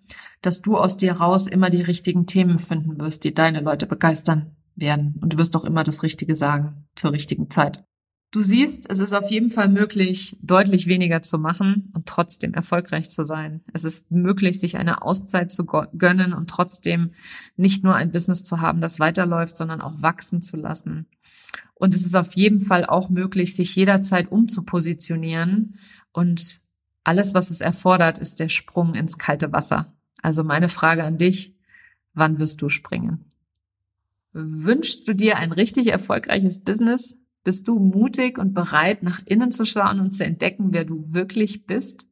dass 0.41 0.63
du 0.63 0.77
aus 0.77 0.97
dir 0.97 1.13
raus 1.13 1.45
immer 1.45 1.69
die 1.69 1.83
richtigen 1.83 2.25
Themen 2.25 2.57
finden 2.57 2.97
wirst, 2.97 3.23
die 3.23 3.35
deine 3.35 3.61
Leute 3.61 3.85
begeistern 3.85 4.55
werden. 4.75 5.19
Und 5.21 5.33
du 5.33 5.37
wirst 5.37 5.55
auch 5.55 5.63
immer 5.63 5.83
das 5.83 6.01
Richtige 6.01 6.35
sagen 6.35 6.87
zur 6.95 7.11
richtigen 7.11 7.51
Zeit. 7.51 7.83
Du 8.31 8.41
siehst, 8.41 8.89
es 8.89 8.99
ist 8.99 9.13
auf 9.13 9.31
jeden 9.31 9.49
Fall 9.49 9.69
möglich, 9.69 10.37
deutlich 10.41 10.87
weniger 10.87 11.21
zu 11.21 11.37
machen 11.39 11.91
und 11.93 12.05
trotzdem 12.05 12.53
erfolgreich 12.53 13.09
zu 13.09 13.23
sein. 13.23 13.61
Es 13.71 13.85
ist 13.85 14.11
möglich, 14.11 14.59
sich 14.59 14.75
eine 14.75 15.03
Auszeit 15.03 15.53
zu 15.53 15.65
gönnen 15.65 16.33
und 16.33 16.49
trotzdem 16.49 17.11
nicht 17.55 17.83
nur 17.83 17.95
ein 17.95 18.11
Business 18.11 18.43
zu 18.43 18.59
haben, 18.59 18.81
das 18.81 18.99
weiterläuft, 18.99 19.55
sondern 19.55 19.79
auch 19.79 20.01
wachsen 20.01 20.41
zu 20.41 20.57
lassen. 20.57 21.07
Und 21.75 21.93
es 21.93 22.05
ist 22.05 22.15
auf 22.15 22.33
jeden 22.33 22.61
Fall 22.61 22.85
auch 22.85 23.09
möglich, 23.09 23.55
sich 23.55 23.75
jederzeit 23.75 24.31
umzupositionieren 24.31 25.79
und 26.11 26.59
alles, 27.05 27.33
was 27.33 27.51
es 27.51 27.61
erfordert, 27.61 28.17
ist 28.17 28.39
der 28.39 28.49
Sprung 28.49 28.95
ins 28.95 29.17
kalte 29.17 29.51
Wasser. 29.51 29.93
Also 30.21 30.43
meine 30.43 30.69
Frage 30.69 31.03
an 31.03 31.17
dich, 31.17 31.55
wann 32.13 32.39
wirst 32.39 32.61
du 32.61 32.69
springen? 32.69 33.25
Wünschst 34.33 35.07
du 35.07 35.13
dir 35.13 35.37
ein 35.37 35.51
richtig 35.51 35.87
erfolgreiches 35.87 36.63
Business? 36.63 37.17
Bist 37.45 37.67
du 37.67 37.77
mutig 37.77 38.39
und 38.39 38.55
bereit, 38.55 39.03
nach 39.03 39.21
innen 39.25 39.51
zu 39.51 39.65
schauen 39.65 39.99
und 39.99 40.13
zu 40.13 40.25
entdecken, 40.25 40.69
wer 40.71 40.83
du 40.83 41.13
wirklich 41.13 41.65
bist? 41.65 42.09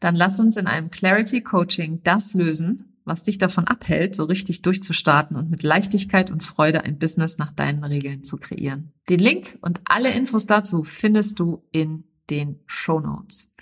Dann 0.00 0.14
lass 0.14 0.40
uns 0.40 0.56
in 0.56 0.66
einem 0.66 0.90
Clarity 0.90 1.42
Coaching 1.42 2.00
das 2.02 2.32
lösen, 2.32 2.96
was 3.04 3.22
dich 3.22 3.36
davon 3.36 3.66
abhält, 3.66 4.16
so 4.16 4.24
richtig 4.24 4.62
durchzustarten 4.62 5.36
und 5.36 5.50
mit 5.50 5.62
Leichtigkeit 5.62 6.30
und 6.30 6.42
Freude 6.42 6.84
ein 6.84 6.98
Business 6.98 7.36
nach 7.36 7.52
deinen 7.52 7.84
Regeln 7.84 8.24
zu 8.24 8.38
kreieren. 8.38 8.92
Den 9.10 9.18
Link 9.18 9.58
und 9.60 9.82
alle 9.84 10.10
Infos 10.10 10.46
dazu 10.46 10.84
findest 10.84 11.38
du 11.38 11.62
in 11.70 12.04
den 12.30 12.60
Show 12.66 12.98
Notes. 12.98 13.54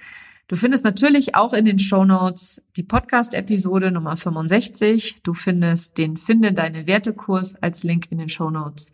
Du 0.47 0.55
findest 0.55 0.85
natürlich 0.85 1.35
auch 1.35 1.53
in 1.53 1.65
den 1.65 1.81
Show 1.81 2.05
Notes 2.05 2.63
die 2.77 2.85
Podcast-Episode 2.85 3.91
Nummer 3.91 4.17
65. 4.17 5.23
Du 5.25 5.35
findest 5.35 5.99
den 5.99 6.17
Finde 6.17 6.53
deine 6.53 6.87
Werte-Kurs 6.87 7.57
als 7.57 7.83
Link 7.83 8.13
in 8.13 8.19
den 8.19 8.29
Show 8.29 8.51
Notes. 8.51 8.93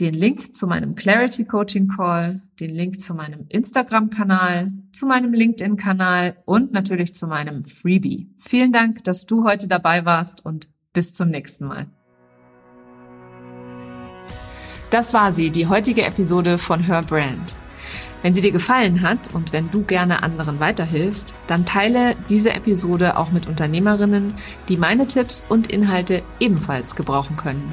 Den 0.00 0.14
Link 0.14 0.56
zu 0.56 0.66
meinem 0.66 0.94
Clarity 0.94 1.44
Coaching 1.44 1.86
Call, 1.86 2.40
den 2.58 2.70
Link 2.70 3.00
zu 3.00 3.14
meinem 3.14 3.44
Instagram-Kanal, 3.50 4.72
zu 4.90 5.06
meinem 5.06 5.34
LinkedIn-Kanal 5.34 6.36
und 6.46 6.72
natürlich 6.72 7.14
zu 7.14 7.26
meinem 7.26 7.66
Freebie. 7.66 8.30
Vielen 8.38 8.72
Dank, 8.72 9.04
dass 9.04 9.26
du 9.26 9.44
heute 9.44 9.68
dabei 9.68 10.06
warst 10.06 10.46
und 10.46 10.70
bis 10.94 11.12
zum 11.12 11.28
nächsten 11.28 11.66
Mal. 11.66 11.86
Das 14.90 15.12
war 15.12 15.30
sie, 15.30 15.50
die 15.50 15.66
heutige 15.66 16.02
Episode 16.04 16.56
von 16.56 16.80
Her 16.80 17.02
Brand. 17.02 17.54
Wenn 18.22 18.32
sie 18.32 18.40
dir 18.40 18.52
gefallen 18.52 19.02
hat 19.02 19.34
und 19.34 19.52
wenn 19.52 19.70
du 19.70 19.82
gerne 19.82 20.22
anderen 20.22 20.58
weiterhilfst, 20.58 21.34
dann 21.48 21.66
teile 21.66 22.14
diese 22.30 22.52
Episode 22.52 23.18
auch 23.18 23.30
mit 23.30 23.46
Unternehmerinnen, 23.46 24.34
die 24.68 24.78
meine 24.78 25.06
Tipps 25.06 25.44
und 25.48 25.70
Inhalte 25.70 26.22
ebenfalls 26.40 26.94
gebrauchen 26.94 27.36
können. 27.36 27.72